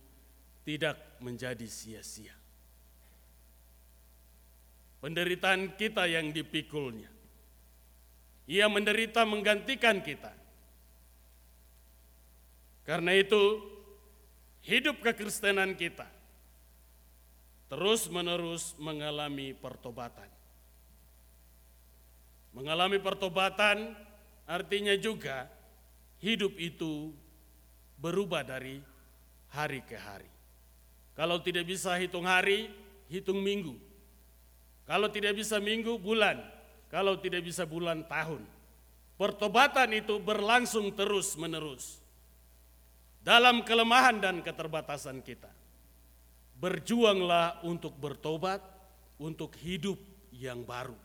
tidak 0.61 1.01
menjadi 1.17 1.65
sia-sia. 1.65 2.37
Penderitaan 5.01 5.73
kita 5.73 6.05
yang 6.05 6.29
dipikulnya. 6.29 7.09
Ia 8.45 8.69
menderita 8.69 9.25
menggantikan 9.25 10.05
kita 10.05 10.43
karena 12.83 13.15
itu, 13.15 13.63
hidup 14.67 14.99
kekristenan 14.99 15.75
kita 15.79 16.07
terus-menerus 17.71 18.75
mengalami 18.77 19.55
pertobatan. 19.55 20.27
Mengalami 22.53 23.01
pertobatan 23.01 23.97
artinya 24.43 24.95
juga 24.99 25.47
hidup 26.23 26.55
itu 26.59 27.11
berubah 27.99 28.43
dari 28.43 28.79
hari 29.51 29.79
ke 29.83 29.95
hari. 29.95 30.27
Kalau 31.13 31.37
tidak 31.39 31.69
bisa 31.69 31.93
hitung 31.99 32.25
hari, 32.25 32.67
hitung 33.07 33.39
minggu. 33.39 33.77
Kalau 34.83 35.07
tidak 35.07 35.37
bisa 35.37 35.61
minggu, 35.61 35.95
bulan. 36.01 36.41
Kalau 36.89 37.15
tidak 37.21 37.45
bisa 37.45 37.63
bulan, 37.63 38.03
tahun. 38.09 38.43
Pertobatan 39.15 39.93
itu 39.93 40.17
berlangsung 40.19 40.89
terus-menerus. 40.91 42.03
dalam 43.23 43.63
kelemahan 43.63 44.19
dan 44.19 44.43
keterbatasan 44.43 45.23
kita. 45.23 45.47
Berjuanglah 46.59 47.63
untuk 47.63 47.95
bertobat, 47.95 48.59
untuk 49.15 49.55
hidup 49.63 49.95
yang 50.35 50.67
baru. 50.67 50.95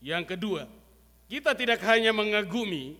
Yang 0.00 0.24
kedua, 0.36 0.62
kita 1.30 1.54
tidak 1.54 1.78
hanya 1.86 2.10
mengagumi 2.10 2.98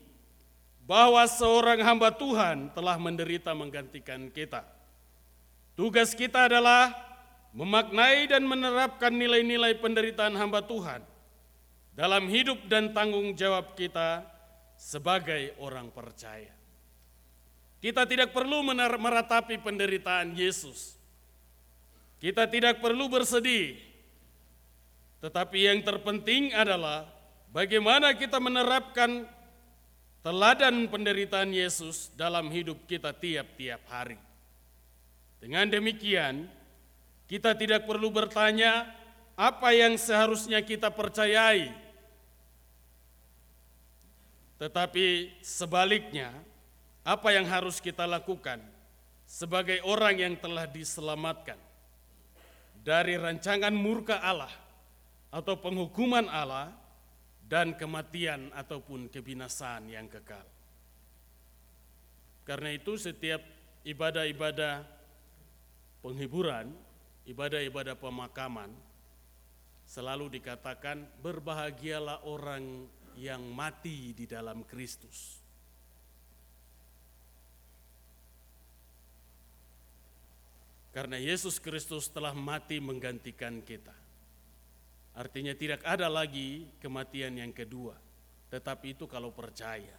bahwa 0.87 1.27
seorang 1.27 1.83
hamba 1.83 2.15
Tuhan 2.15 2.71
telah 2.71 2.95
menderita 2.95 3.51
menggantikan 3.59 4.31
kita. 4.31 4.63
Tugas 5.75 6.15
kita 6.15 6.47
adalah 6.47 6.95
memaknai 7.51 8.31
dan 8.31 8.47
menerapkan 8.47 9.11
nilai-nilai 9.11 9.75
penderitaan 9.83 10.39
hamba 10.39 10.63
Tuhan 10.63 11.03
dalam 11.99 12.31
hidup 12.31 12.71
dan 12.71 12.95
tanggung 12.95 13.35
jawab 13.35 13.75
kita 13.75 14.23
sebagai 14.79 15.51
orang 15.59 15.91
percaya. 15.91 16.55
Kita 17.83 18.07
tidak 18.07 18.31
perlu 18.31 18.63
meratapi 18.63 19.59
penderitaan 19.59 20.39
Yesus. 20.39 20.95
Kita 22.23 22.47
tidak 22.47 22.79
perlu 22.79 23.11
bersedih. 23.11 23.75
Tetapi 25.19 25.59
yang 25.67 25.81
terpenting 25.81 26.53
adalah 26.53 27.20
bagaimana 27.51 28.15
kita 28.15 28.39
menerapkan 28.39 29.27
teladan 30.21 30.87
penderitaan 30.89 31.51
Yesus 31.51 32.13
dalam 32.15 32.49
hidup 32.53 32.85
kita 32.85 33.15
tiap-tiap 33.15 33.81
hari. 33.89 34.19
Dengan 35.41 35.65
demikian, 35.69 36.45
kita 37.25 37.57
tidak 37.57 37.89
perlu 37.89 38.13
bertanya 38.13 38.85
apa 39.33 39.73
yang 39.73 39.97
seharusnya 39.97 40.61
kita 40.61 40.93
percayai, 40.93 41.73
tetapi 44.61 45.33
sebaliknya, 45.41 46.29
apa 47.01 47.33
yang 47.33 47.49
harus 47.49 47.81
kita 47.81 48.05
lakukan 48.05 48.61
sebagai 49.25 49.81
orang 49.89 50.21
yang 50.21 50.35
telah 50.37 50.69
diselamatkan 50.69 51.57
dari 52.85 53.17
rancangan 53.17 53.73
murka 53.73 54.21
Allah 54.21 54.53
atau 55.33 55.57
penghukuman 55.57 56.29
Allah 56.29 56.69
dan 57.51 57.75
kematian 57.75 58.55
ataupun 58.55 59.11
kebinasaan 59.11 59.91
yang 59.91 60.07
kekal. 60.07 60.47
Karena 62.47 62.71
itu 62.71 62.95
setiap 62.95 63.43
ibadah-ibadah 63.83 64.87
penghiburan, 65.99 66.71
ibadah-ibadah 67.27 67.99
pemakaman 67.99 68.71
selalu 69.83 70.39
dikatakan 70.39 71.03
berbahagialah 71.19 72.23
orang 72.23 72.87
yang 73.19 73.43
mati 73.51 74.15
di 74.15 74.31
dalam 74.31 74.63
Kristus. 74.63 75.43
Karena 80.95 81.19
Yesus 81.19 81.59
Kristus 81.59 82.11
telah 82.11 82.35
mati 82.35 82.79
menggantikan 82.79 83.63
kita. 83.63 84.00
Artinya 85.15 85.53
tidak 85.53 85.83
ada 85.83 86.07
lagi 86.07 86.71
kematian 86.79 87.35
yang 87.37 87.51
kedua, 87.51 87.99
tetapi 88.49 88.95
itu 88.95 89.05
kalau 89.11 89.35
percaya. 89.35 89.99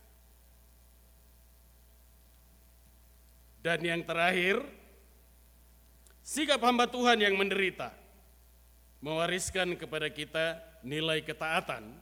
Dan 3.62 3.86
yang 3.86 4.02
terakhir, 4.02 4.66
sikap 6.26 6.58
hamba 6.66 6.90
Tuhan 6.90 7.22
yang 7.22 7.38
menderita 7.38 7.94
mewariskan 9.02 9.78
kepada 9.78 10.10
kita 10.10 10.58
nilai 10.82 11.22
ketaatan, 11.22 11.94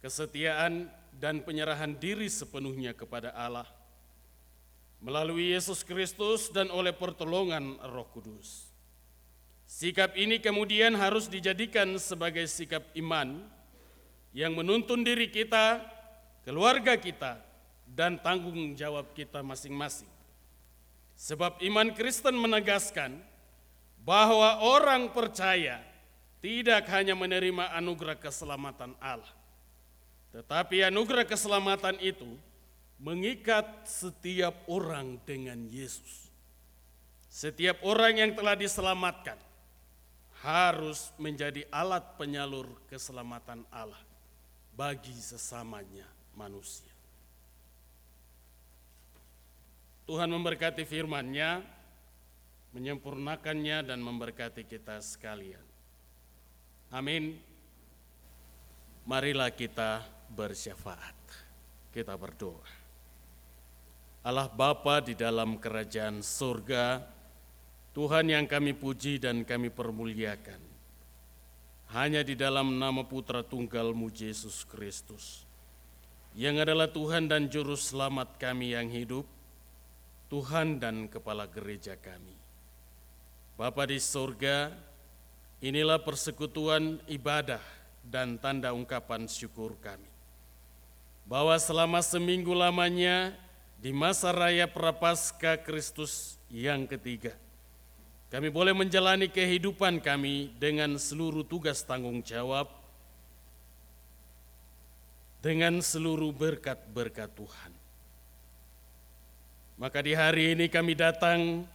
kesetiaan, 0.00 0.88
dan 1.12 1.44
penyerahan 1.44 1.92
diri 1.92 2.26
sepenuhnya 2.26 2.96
kepada 2.96 3.36
Allah 3.36 3.68
melalui 5.02 5.52
Yesus 5.52 5.84
Kristus 5.84 6.48
dan 6.48 6.72
oleh 6.72 6.94
pertolongan 6.94 7.76
Roh 7.90 8.08
Kudus. 8.08 8.71
Sikap 9.72 10.12
ini 10.20 10.36
kemudian 10.36 10.92
harus 10.92 11.32
dijadikan 11.32 11.96
sebagai 11.96 12.44
sikap 12.44 12.92
iman 12.92 13.40
yang 14.36 14.52
menuntun 14.52 15.00
diri 15.00 15.32
kita, 15.32 15.80
keluarga 16.44 16.92
kita, 17.00 17.40
dan 17.88 18.20
tanggung 18.20 18.76
jawab 18.76 19.16
kita 19.16 19.40
masing-masing. 19.40 20.12
Sebab 21.16 21.64
iman 21.64 21.88
Kristen 21.96 22.36
menegaskan 22.36 23.16
bahwa 24.04 24.60
orang 24.60 25.08
percaya 25.08 25.80
tidak 26.44 26.92
hanya 26.92 27.16
menerima 27.16 27.72
anugerah 27.72 28.20
keselamatan 28.20 28.92
Allah, 29.00 29.32
tetapi 30.36 30.84
anugerah 30.84 31.24
keselamatan 31.24 31.96
itu 32.04 32.28
mengikat 33.00 33.88
setiap 33.88 34.52
orang 34.68 35.16
dengan 35.24 35.64
Yesus. 35.64 36.28
Setiap 37.32 37.80
orang 37.88 38.20
yang 38.20 38.36
telah 38.36 38.52
diselamatkan 38.52 39.40
harus 40.42 41.14
menjadi 41.22 41.62
alat 41.70 42.18
penyalur 42.18 42.66
keselamatan 42.90 43.62
Allah 43.70 44.02
bagi 44.74 45.14
sesamanya 45.14 46.06
manusia. 46.34 46.90
Tuhan 50.02 50.26
memberkati 50.26 50.82
firman-Nya, 50.82 51.62
menyempurnakannya 52.74 53.86
dan 53.86 54.02
memberkati 54.02 54.66
kita 54.66 54.98
sekalian. 54.98 55.62
Amin. 56.90 57.38
Marilah 59.06 59.54
kita 59.54 60.02
bersyafaat. 60.26 61.16
Kita 61.94 62.18
berdoa. 62.18 62.66
Allah 64.22 64.46
Bapa 64.50 65.02
di 65.02 65.18
dalam 65.18 65.58
kerajaan 65.58 66.22
surga, 66.22 67.02
Tuhan 67.92 68.24
yang 68.24 68.48
kami 68.48 68.72
puji 68.72 69.20
dan 69.20 69.44
kami 69.44 69.68
permuliakan. 69.68 70.60
Hanya 71.92 72.24
di 72.24 72.32
dalam 72.32 72.80
nama 72.80 73.04
Putra 73.04 73.44
Tunggalmu 73.44 74.08
Yesus 74.08 74.64
Kristus, 74.64 75.44
yang 76.32 76.56
adalah 76.56 76.88
Tuhan 76.88 77.28
dan 77.28 77.52
Juru 77.52 77.76
Selamat 77.76 78.40
kami 78.40 78.72
yang 78.72 78.88
hidup, 78.88 79.28
Tuhan 80.32 80.80
dan 80.80 81.04
Kepala 81.12 81.44
Gereja 81.44 81.92
kami. 82.00 82.32
Bapa 83.60 83.84
di 83.84 84.00
surga, 84.00 84.72
inilah 85.60 86.00
persekutuan 86.00 86.96
ibadah 87.04 87.60
dan 88.00 88.40
tanda 88.40 88.72
ungkapan 88.72 89.28
syukur 89.28 89.76
kami. 89.84 90.08
Bahwa 91.28 91.52
selama 91.60 92.00
seminggu 92.00 92.56
lamanya 92.56 93.36
di 93.76 93.92
masa 93.92 94.32
raya 94.32 94.64
Prapaskah 94.64 95.60
Kristus 95.60 96.40
yang 96.48 96.88
ketiga. 96.88 97.36
Kami 98.32 98.48
boleh 98.48 98.72
menjalani 98.72 99.28
kehidupan 99.28 100.00
kami 100.00 100.56
dengan 100.56 100.96
seluruh 100.96 101.44
tugas 101.44 101.84
tanggung 101.84 102.24
jawab, 102.24 102.64
dengan 105.44 105.84
seluruh 105.84 106.32
berkat-berkat 106.32 107.28
Tuhan. 107.36 107.72
Maka 109.76 110.00
di 110.00 110.16
hari 110.16 110.56
ini 110.56 110.64
kami 110.72 110.96
datang, 110.96 111.68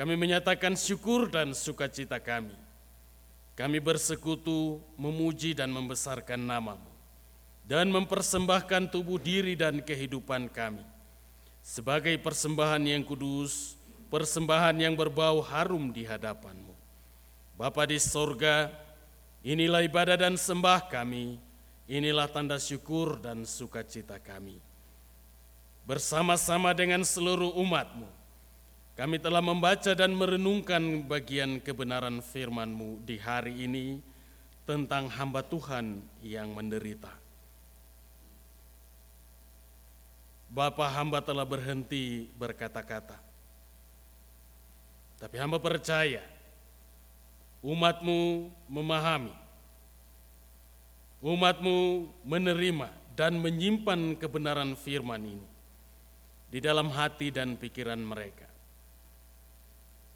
kami 0.00 0.14
menyatakan 0.16 0.72
syukur 0.72 1.28
dan 1.28 1.52
sukacita 1.52 2.16
kami. 2.16 2.56
Kami 3.52 3.76
bersekutu, 3.76 4.80
memuji 4.96 5.52
dan 5.52 5.68
membesarkan 5.68 6.40
namamu, 6.40 6.90
dan 7.68 7.92
mempersembahkan 7.92 8.88
tubuh 8.88 9.20
diri 9.20 9.52
dan 9.52 9.84
kehidupan 9.84 10.48
kami 10.48 10.82
sebagai 11.64 12.16
persembahan 12.20 12.84
yang 12.84 13.04
kudus, 13.04 13.76
persembahan 14.14 14.78
yang 14.78 14.94
berbau 14.94 15.42
harum 15.42 15.90
di 15.90 16.06
hadapanmu. 16.06 16.70
Bapa 17.58 17.82
di 17.82 17.98
sorga, 17.98 18.70
inilah 19.42 19.82
ibadah 19.82 20.14
dan 20.14 20.38
sembah 20.38 20.86
kami, 20.86 21.34
inilah 21.90 22.30
tanda 22.30 22.62
syukur 22.62 23.18
dan 23.18 23.42
sukacita 23.42 24.22
kami. 24.22 24.62
Bersama-sama 25.82 26.70
dengan 26.70 27.02
seluruh 27.02 27.58
umatmu, 27.58 28.06
kami 28.94 29.18
telah 29.18 29.42
membaca 29.42 29.90
dan 29.98 30.14
merenungkan 30.14 31.02
bagian 31.10 31.58
kebenaran 31.58 32.22
firman-Mu 32.22 33.02
di 33.02 33.18
hari 33.18 33.66
ini 33.66 33.98
tentang 34.62 35.10
hamba 35.10 35.42
Tuhan 35.42 35.98
yang 36.22 36.54
menderita. 36.54 37.10
Bapak 40.54 41.02
hamba 41.02 41.18
telah 41.18 41.42
berhenti 41.42 42.30
berkata-kata. 42.38 43.23
Tapi 45.24 45.40
hamba 45.40 45.56
percaya 45.56 46.20
umatmu 47.64 48.52
memahami, 48.68 49.32
umatmu 51.24 52.04
menerima 52.28 52.92
dan 53.16 53.40
menyimpan 53.40 54.20
kebenaran 54.20 54.76
firman 54.76 55.24
ini 55.24 55.48
di 56.52 56.60
dalam 56.60 56.92
hati 56.92 57.32
dan 57.32 57.56
pikiran 57.56 58.04
mereka. 58.04 58.44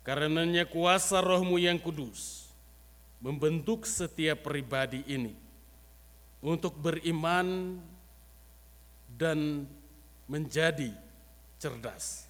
Karenanya 0.05 0.69
kuasa 0.69 1.25
rohmu 1.25 1.57
yang 1.57 1.81
kudus 1.81 2.53
membentuk 3.25 3.89
setiap 3.89 4.45
pribadi 4.45 5.09
ini 5.09 5.33
untuk 6.45 6.77
beriman 6.77 7.81
dan 9.17 9.65
menjadi 10.29 10.93
cerdas 11.57 12.28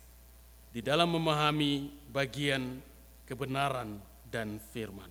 di 0.78 0.86
dalam 0.86 1.10
memahami 1.10 1.90
bagian 2.14 2.78
kebenaran 3.26 3.98
dan 4.30 4.62
firman. 4.70 5.10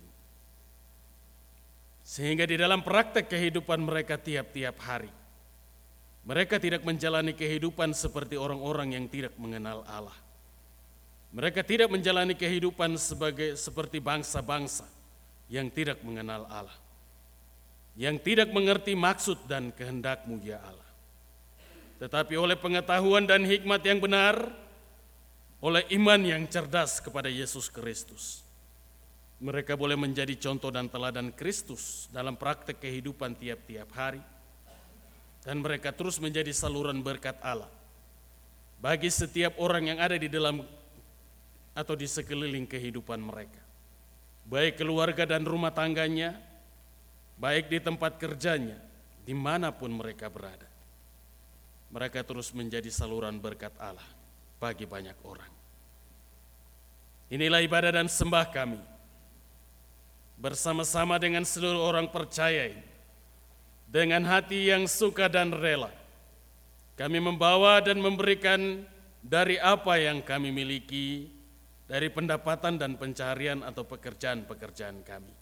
Sehingga 2.00 2.48
di 2.48 2.56
dalam 2.56 2.80
praktek 2.80 3.28
kehidupan 3.28 3.76
mereka 3.84 4.16
tiap-tiap 4.16 4.80
hari, 4.80 5.12
mereka 6.24 6.56
tidak 6.56 6.88
menjalani 6.88 7.36
kehidupan 7.36 7.92
seperti 7.92 8.40
orang-orang 8.40 8.96
yang 8.96 9.12
tidak 9.12 9.36
mengenal 9.36 9.84
Allah. 9.84 10.16
Mereka 11.36 11.60
tidak 11.60 11.92
menjalani 11.92 12.32
kehidupan 12.32 12.96
sebagai 12.96 13.52
seperti 13.60 14.00
bangsa-bangsa 14.00 14.88
yang 15.52 15.68
tidak 15.68 16.00
mengenal 16.00 16.48
Allah. 16.48 16.78
Yang 17.92 18.24
tidak 18.24 18.48
mengerti 18.56 18.96
maksud 18.96 19.44
dan 19.44 19.68
kehendakmu 19.76 20.40
ya 20.40 20.64
Allah. 20.64 20.90
Tetapi 22.00 22.40
oleh 22.40 22.56
pengetahuan 22.56 23.28
dan 23.28 23.44
hikmat 23.44 23.84
yang 23.84 24.00
benar, 24.00 24.67
oleh 25.58 25.82
iman 25.98 26.20
yang 26.22 26.46
cerdas 26.46 27.02
kepada 27.02 27.26
Yesus 27.26 27.66
Kristus. 27.66 28.46
Mereka 29.38 29.78
boleh 29.78 29.94
menjadi 29.94 30.34
contoh 30.34 30.70
dan 30.70 30.90
teladan 30.90 31.30
Kristus 31.30 32.10
dalam 32.10 32.34
praktek 32.34 32.82
kehidupan 32.82 33.38
tiap-tiap 33.38 33.90
hari. 33.94 34.22
Dan 35.46 35.62
mereka 35.62 35.94
terus 35.94 36.18
menjadi 36.18 36.50
saluran 36.50 36.98
berkat 36.98 37.38
Allah 37.40 37.70
bagi 38.82 39.10
setiap 39.10 39.58
orang 39.62 39.94
yang 39.94 39.98
ada 40.02 40.18
di 40.18 40.26
dalam 40.26 40.62
atau 41.74 41.94
di 41.94 42.06
sekeliling 42.10 42.66
kehidupan 42.66 43.22
mereka. 43.22 43.62
Baik 44.42 44.82
keluarga 44.82 45.22
dan 45.22 45.46
rumah 45.46 45.70
tangganya, 45.70 46.34
baik 47.38 47.70
di 47.70 47.78
tempat 47.78 48.18
kerjanya, 48.18 48.76
di 49.22 49.32
mana 49.32 49.70
pun 49.70 49.94
mereka 49.94 50.26
berada. 50.26 50.66
Mereka 51.94 52.26
terus 52.26 52.50
menjadi 52.50 52.90
saluran 52.90 53.38
berkat 53.38 53.72
Allah 53.78 54.17
bagi 54.58 54.84
banyak 54.84 55.18
orang. 55.22 55.52
Inilah 57.30 57.62
ibadah 57.62 57.94
dan 57.94 58.10
sembah 58.10 58.46
kami 58.50 58.80
bersama-sama 60.38 61.18
dengan 61.18 61.42
seluruh 61.46 61.82
orang 61.82 62.10
percaya 62.10 62.70
ini. 62.70 62.86
Dengan 63.88 64.20
hati 64.28 64.68
yang 64.68 64.84
suka 64.84 65.32
dan 65.32 65.48
rela, 65.48 65.88
kami 66.92 67.24
membawa 67.24 67.80
dan 67.80 67.96
memberikan 67.96 68.84
dari 69.24 69.56
apa 69.56 69.96
yang 69.96 70.20
kami 70.20 70.52
miliki, 70.52 71.32
dari 71.88 72.12
pendapatan 72.12 72.76
dan 72.76 73.00
pencarian 73.00 73.64
atau 73.64 73.88
pekerjaan-pekerjaan 73.88 75.00
kami. 75.08 75.32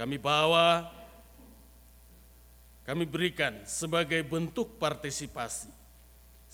Kami 0.00 0.16
bawa, 0.16 0.88
kami 2.88 3.04
berikan 3.04 3.60
sebagai 3.68 4.24
bentuk 4.24 4.80
partisipasi 4.80 5.83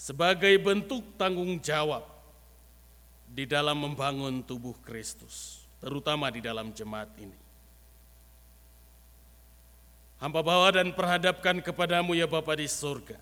sebagai 0.01 0.57
bentuk 0.57 1.05
tanggung 1.21 1.61
jawab 1.61 2.01
di 3.29 3.45
dalam 3.45 3.77
membangun 3.85 4.41
tubuh 4.41 4.73
Kristus, 4.81 5.69
terutama 5.77 6.33
di 6.33 6.41
dalam 6.41 6.73
jemaat 6.73 7.13
ini. 7.21 7.37
Hamba 10.17 10.41
bawa 10.41 10.73
dan 10.73 10.97
perhadapkan 10.97 11.61
kepadamu 11.61 12.17
ya 12.17 12.25
Bapa 12.25 12.57
di 12.57 12.65
surga, 12.65 13.21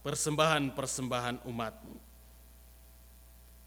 persembahan-persembahan 0.00 1.44
umatmu. 1.44 1.96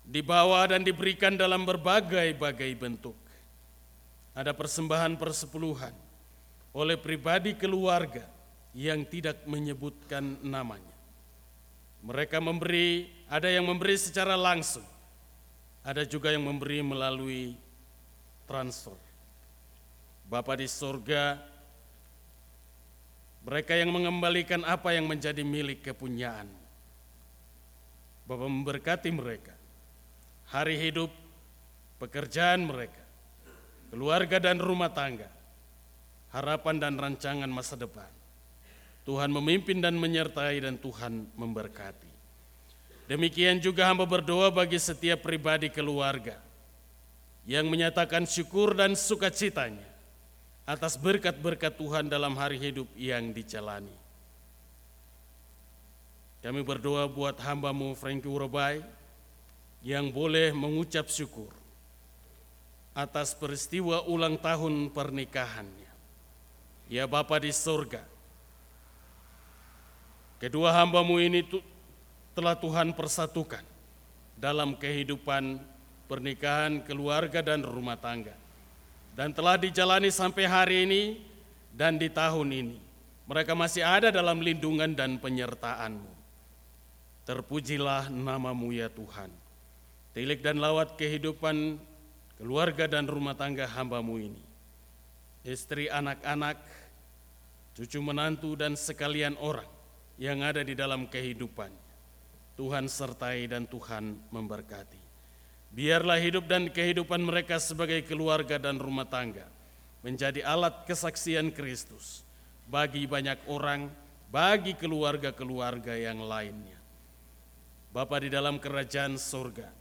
Dibawa 0.09 0.65
dan 0.73 0.81
diberikan 0.81 1.37
dalam 1.37 1.61
berbagai-bagai 1.69 2.73
bentuk. 2.73 3.17
Ada 4.33 4.57
persembahan 4.57 5.21
persepuluhan 5.21 5.93
oleh 6.73 6.97
pribadi 6.97 7.53
keluarga 7.53 8.25
yang 8.73 9.05
tidak 9.05 9.45
menyebutkan 9.45 10.41
namanya 10.41 10.88
mereka 11.99 12.39
memberi, 12.39 13.11
ada 13.27 13.51
yang 13.51 13.67
memberi 13.67 13.99
secara 13.99 14.39
langsung, 14.39 14.85
ada 15.83 16.07
juga 16.07 16.31
yang 16.31 16.47
memberi 16.47 16.79
melalui 16.79 17.59
transfer. 18.47 18.95
Bapak 20.29 20.61
di 20.63 20.67
surga, 20.69 21.41
mereka 23.43 23.73
yang 23.75 23.91
mengembalikan 23.91 24.63
apa 24.63 24.95
yang 24.95 25.09
menjadi 25.09 25.41
milik 25.43 25.83
kepunyaan. 25.83 26.47
Bapak 28.29 28.45
memberkati 28.45 29.09
mereka, 29.09 29.57
hari 30.53 30.77
hidup, 30.77 31.09
pekerjaan 31.97 32.61
mereka, 32.63 33.01
keluarga 33.89 34.37
dan 34.37 34.61
rumah 34.61 34.93
tangga, 34.93 35.27
harapan 36.29 36.77
dan 36.77 36.93
rancangan 36.95 37.49
masa 37.49 37.73
depan. 37.73 38.18
Tuhan 39.07 39.31
memimpin 39.31 39.79
dan 39.79 39.95
menyertai 39.95 40.63
dan 40.63 40.75
Tuhan 40.79 41.31
memberkati. 41.33 42.11
Demikian 43.09 43.57
juga 43.57 43.89
hamba 43.89 44.05
berdoa 44.05 44.53
bagi 44.53 44.77
setiap 44.77 45.25
pribadi 45.25 45.73
keluarga 45.73 46.37
yang 47.49 47.65
menyatakan 47.65 48.29
syukur 48.29 48.77
dan 48.77 48.93
sukacitanya 48.93 49.89
atas 50.69 50.93
berkat-berkat 51.01 51.73
Tuhan 51.73 52.05
dalam 52.05 52.37
hari 52.37 52.61
hidup 52.61 52.85
yang 52.93 53.33
dijalani. 53.33 53.97
Kami 56.45 56.61
berdoa 56.61 57.09
buat 57.09 57.41
hambamu 57.41 57.97
Frankie 57.97 58.29
Urabai 58.29 58.85
yang 59.81 60.13
boleh 60.13 60.53
mengucap 60.53 61.09
syukur 61.09 61.49
atas 62.93 63.33
peristiwa 63.33 64.05
ulang 64.05 64.37
tahun 64.37 64.93
pernikahannya. 64.93 65.89
Ya 66.85 67.09
Bapa 67.09 67.41
di 67.41 67.49
surga, 67.49 68.05
Kedua 70.39 70.71
hambamu 70.71 71.19
ini 71.19 71.43
telah 72.31 72.55
Tuhan 72.55 72.95
persatukan 72.95 73.59
dalam 74.39 74.71
kehidupan 74.79 75.59
pernikahan, 76.07 76.79
keluarga, 76.79 77.43
dan 77.43 77.59
rumah 77.59 77.99
tangga. 77.99 78.31
Dan 79.19 79.35
telah 79.35 79.59
dijalani 79.59 80.07
sampai 80.07 80.47
hari 80.47 80.87
ini 80.87 81.01
dan 81.75 81.99
di 81.99 82.07
tahun 82.07 82.55
ini. 82.55 82.77
Mereka 83.27 83.51
masih 83.51 83.83
ada 83.83 84.15
dalam 84.15 84.39
lindungan 84.39 84.95
dan 84.95 85.19
penyertaanmu. 85.19 86.07
Terpujilah 87.27 88.07
namamu 88.07 88.71
ya 88.71 88.87
Tuhan. 88.87 89.27
Tilik 90.15 90.39
dan 90.39 90.63
lawat 90.63 90.95
kehidupan 90.95 91.75
keluarga 92.39 92.87
dan 92.87 93.11
rumah 93.11 93.35
tangga 93.35 93.67
hambamu 93.67 94.23
ini. 94.23 94.43
Istri, 95.43 95.91
anak-anak, 95.91 96.63
cucu 97.75 97.99
menantu, 97.99 98.55
dan 98.55 98.79
sekalian 98.79 99.35
orang 99.43 99.78
yang 100.19 100.43
ada 100.43 100.61
di 100.61 100.75
dalam 100.75 101.07
kehidupan. 101.07 101.71
Tuhan 102.59 102.91
sertai 102.91 103.47
dan 103.47 103.63
Tuhan 103.63 104.19
memberkati. 104.35 104.99
Biarlah 105.71 106.19
hidup 106.19 106.43
dan 106.43 106.67
kehidupan 106.67 107.23
mereka 107.23 107.55
sebagai 107.55 108.03
keluarga 108.03 108.59
dan 108.59 108.75
rumah 108.75 109.07
tangga 109.07 109.47
menjadi 110.03 110.43
alat 110.43 110.83
kesaksian 110.83 111.55
Kristus 111.55 112.27
bagi 112.67 113.07
banyak 113.07 113.47
orang, 113.47 113.87
bagi 114.27 114.75
keluarga-keluarga 114.75 115.95
yang 115.95 116.19
lainnya. 116.19 116.75
Bapa 117.95 118.19
di 118.19 118.27
dalam 118.27 118.59
kerajaan 118.59 119.15
surga, 119.15 119.71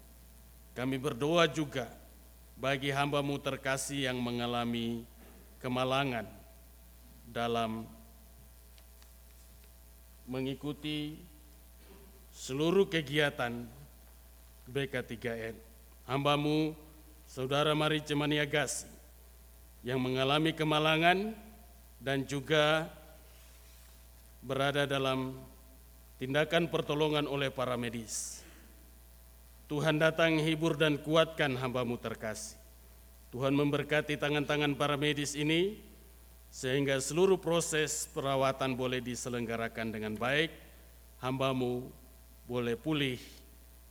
kami 0.78 1.02
berdoa 1.02 1.50
juga 1.50 1.90
bagi 2.54 2.94
hambamu 2.94 3.42
terkasih 3.42 4.06
yang 4.06 4.22
mengalami 4.22 5.02
kemalangan 5.58 6.30
dalam 7.26 7.97
mengikuti 10.28 11.16
seluruh 12.28 12.86
kegiatan 12.86 13.64
BK3N. 14.68 15.56
Hambamu, 16.04 16.76
Saudara 17.24 17.72
Mari 17.72 18.04
Cemaniagas, 18.04 18.84
yang 19.80 19.98
mengalami 19.98 20.52
kemalangan 20.52 21.32
dan 21.98 22.28
juga 22.28 22.92
berada 24.44 24.84
dalam 24.84 25.34
tindakan 26.20 26.68
pertolongan 26.68 27.24
oleh 27.24 27.48
para 27.48 27.74
medis. 27.80 28.44
Tuhan 29.68 30.00
datang 30.00 30.40
hibur 30.40 30.80
dan 30.80 30.96
kuatkan 31.00 31.56
hambamu 31.56 32.00
terkasih. 32.00 32.56
Tuhan 33.28 33.52
memberkati 33.52 34.16
tangan-tangan 34.16 34.72
para 34.80 34.96
medis 34.96 35.36
ini 35.36 35.76
sehingga 36.48 36.96
seluruh 36.98 37.36
proses 37.36 38.08
perawatan 38.10 38.74
boleh 38.74 39.04
diselenggarakan 39.04 39.92
dengan 39.92 40.16
baik, 40.16 40.50
hambamu 41.20 41.86
boleh 42.48 42.74
pulih 42.74 43.20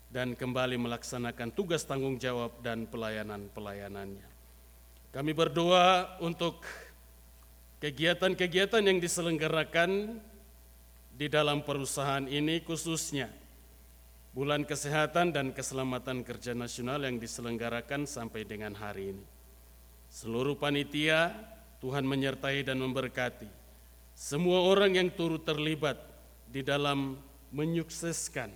dan 0.10 0.34
kembali 0.34 0.82
melaksanakan 0.82 1.53
tugas 1.53 1.86
tanggung 1.86 2.18
jawab 2.18 2.58
dan 2.66 2.89
pelayanan-pelayanannya. 2.89 4.28
Kami 5.14 5.32
berdoa 5.32 6.18
untuk 6.24 6.66
kegiatan-kegiatan 7.78 8.82
yang 8.82 8.97
diselenggarakan 8.97 10.18
di 11.18 11.28
dalam 11.30 11.66
perusahaan 11.66 12.26
ini 12.26 12.62
khususnya 12.62 13.30
Bulan 14.38 14.70
Kesehatan 14.70 15.34
dan 15.34 15.49
Keselamatan 15.49 16.22
Kerja 16.22 16.53
Nasional 16.53 17.01
yang 17.01 17.18
diselenggarakan 17.18 18.05
sampai 18.05 18.45
dengan 18.45 18.78
hari 18.78 19.18
ini. 19.18 19.26
Seluruh 20.14 20.53
panitia 20.53 21.34
Tuhan 21.78 22.05
menyertai 22.05 22.65
dan 22.65 22.82
memberkati 22.82 23.67
semua 24.17 24.65
orang 24.65 24.97
yang 24.97 25.09
turut 25.13 25.45
terlibat 25.45 26.01
di 26.49 26.65
dalam 26.65 27.21
menyukseskan 27.53 28.49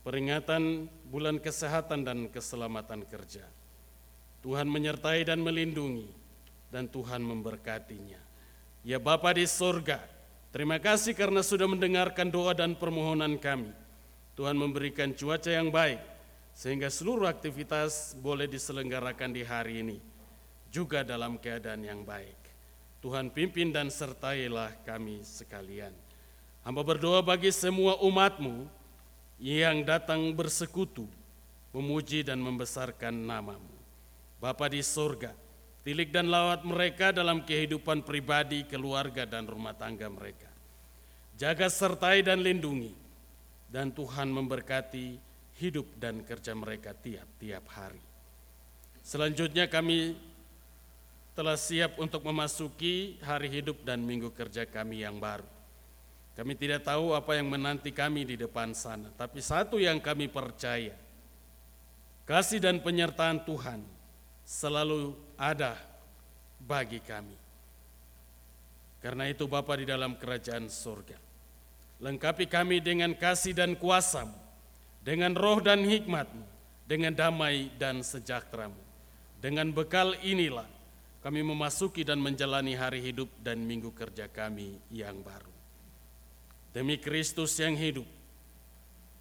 peringatan 0.00 0.88
bulan 1.12 1.36
kesehatan 1.36 2.00
dan 2.00 2.32
keselamatan 2.32 3.04
kerja. 3.04 3.44
Tuhan 4.42 4.66
menyertai 4.66 5.22
dan 5.22 5.38
melindungi, 5.38 6.08
dan 6.72 6.90
Tuhan 6.90 7.22
memberkatinya. 7.22 8.18
Ya 8.82 8.98
Bapa 8.98 9.30
di 9.36 9.46
sorga, 9.46 10.02
terima 10.50 10.82
kasih 10.82 11.14
karena 11.14 11.44
sudah 11.44 11.70
mendengarkan 11.70 12.26
doa 12.26 12.50
dan 12.50 12.74
permohonan 12.74 13.38
kami. 13.38 13.70
Tuhan 14.34 14.58
memberikan 14.58 15.14
cuaca 15.14 15.52
yang 15.52 15.70
baik, 15.70 16.00
sehingga 16.56 16.90
seluruh 16.90 17.28
aktivitas 17.28 18.18
boleh 18.18 18.50
diselenggarakan 18.50 19.30
di 19.30 19.46
hari 19.46 19.86
ini, 19.86 19.96
juga 20.72 21.04
dalam 21.04 21.36
keadaan 21.36 21.84
yang 21.84 22.00
baik. 22.00 22.40
Tuhan 23.04 23.28
pimpin 23.28 23.68
dan 23.68 23.92
sertailah 23.92 24.72
kami 24.88 25.20
sekalian. 25.20 25.92
Hamba 26.64 26.80
berdoa 26.80 27.20
bagi 27.20 27.52
semua 27.52 28.00
umatmu 28.00 28.64
yang 29.36 29.84
datang 29.84 30.32
bersekutu, 30.32 31.04
memuji 31.76 32.24
dan 32.24 32.40
membesarkan 32.40 33.12
namamu. 33.12 33.76
Bapa 34.40 34.70
di 34.70 34.80
sorga, 34.80 35.34
tilik 35.82 36.08
dan 36.08 36.30
lawat 36.30 36.62
mereka 36.62 37.10
dalam 37.12 37.42
kehidupan 37.42 38.06
pribadi, 38.06 38.62
keluarga, 38.64 39.26
dan 39.26 39.50
rumah 39.50 39.74
tangga 39.74 40.06
mereka. 40.06 40.48
Jaga 41.34 41.66
sertai 41.66 42.22
dan 42.22 42.38
lindungi, 42.38 42.94
dan 43.66 43.90
Tuhan 43.90 44.30
memberkati 44.30 45.18
hidup 45.58 45.90
dan 45.98 46.22
kerja 46.22 46.54
mereka 46.54 46.94
tiap-tiap 46.94 47.66
hari. 47.74 48.02
Selanjutnya 49.02 49.66
kami 49.66 50.14
telah 51.32 51.56
siap 51.56 51.96
untuk 51.96 52.20
memasuki 52.28 53.16
hari 53.24 53.48
hidup 53.48 53.80
dan 53.88 54.04
minggu 54.04 54.28
kerja 54.36 54.68
kami 54.68 55.00
yang 55.00 55.16
baru. 55.16 55.48
Kami 56.32 56.56
tidak 56.56 56.88
tahu 56.88 57.12
apa 57.12 57.36
yang 57.36 57.48
menanti 57.48 57.92
kami 57.92 58.24
di 58.24 58.36
depan 58.40 58.72
sana, 58.72 59.12
tapi 59.20 59.44
satu 59.44 59.76
yang 59.76 60.00
kami 60.00 60.32
percaya, 60.32 60.96
kasih 62.24 62.56
dan 62.56 62.80
penyertaan 62.80 63.44
Tuhan 63.44 63.84
selalu 64.40 65.12
ada 65.36 65.76
bagi 66.56 67.04
kami. 67.04 67.36
Karena 69.04 69.28
itu 69.28 69.44
Bapa 69.44 69.76
di 69.76 69.84
dalam 69.84 70.16
kerajaan 70.16 70.72
surga, 70.72 71.20
lengkapi 72.00 72.48
kami 72.48 72.80
dengan 72.80 73.12
kasih 73.12 73.52
dan 73.52 73.76
kuasamu, 73.76 74.36
dengan 75.04 75.36
roh 75.36 75.60
dan 75.60 75.84
hikmatmu, 75.84 76.44
dengan 76.88 77.12
damai 77.12 77.68
dan 77.76 78.00
sejahteramu. 78.00 78.78
Dengan 79.42 79.74
bekal 79.74 80.14
inilah 80.22 80.64
kami 81.22 81.40
memasuki 81.46 82.02
dan 82.02 82.18
menjalani 82.18 82.74
hari 82.74 82.98
hidup 82.98 83.30
dan 83.38 83.62
minggu 83.62 83.94
kerja 83.94 84.26
kami 84.26 84.74
yang 84.90 85.22
baru. 85.22 85.54
Demi 86.74 86.98
Kristus 86.98 87.54
yang 87.62 87.78
hidup, 87.78 88.08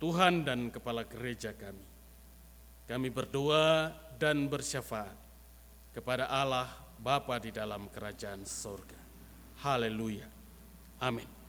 Tuhan 0.02 0.42
dan 0.42 0.74
Kepala 0.74 1.06
Gereja 1.06 1.54
kami, 1.54 1.86
kami 2.90 3.08
berdoa 3.14 3.94
dan 4.18 4.50
bersyafaat 4.50 5.14
kepada 5.94 6.26
Allah 6.26 6.74
Bapa 6.98 7.38
di 7.38 7.54
dalam 7.54 7.86
kerajaan 7.90 8.50
sorga. 8.50 8.98
Haleluya. 9.62 10.26
Amin. 11.02 11.41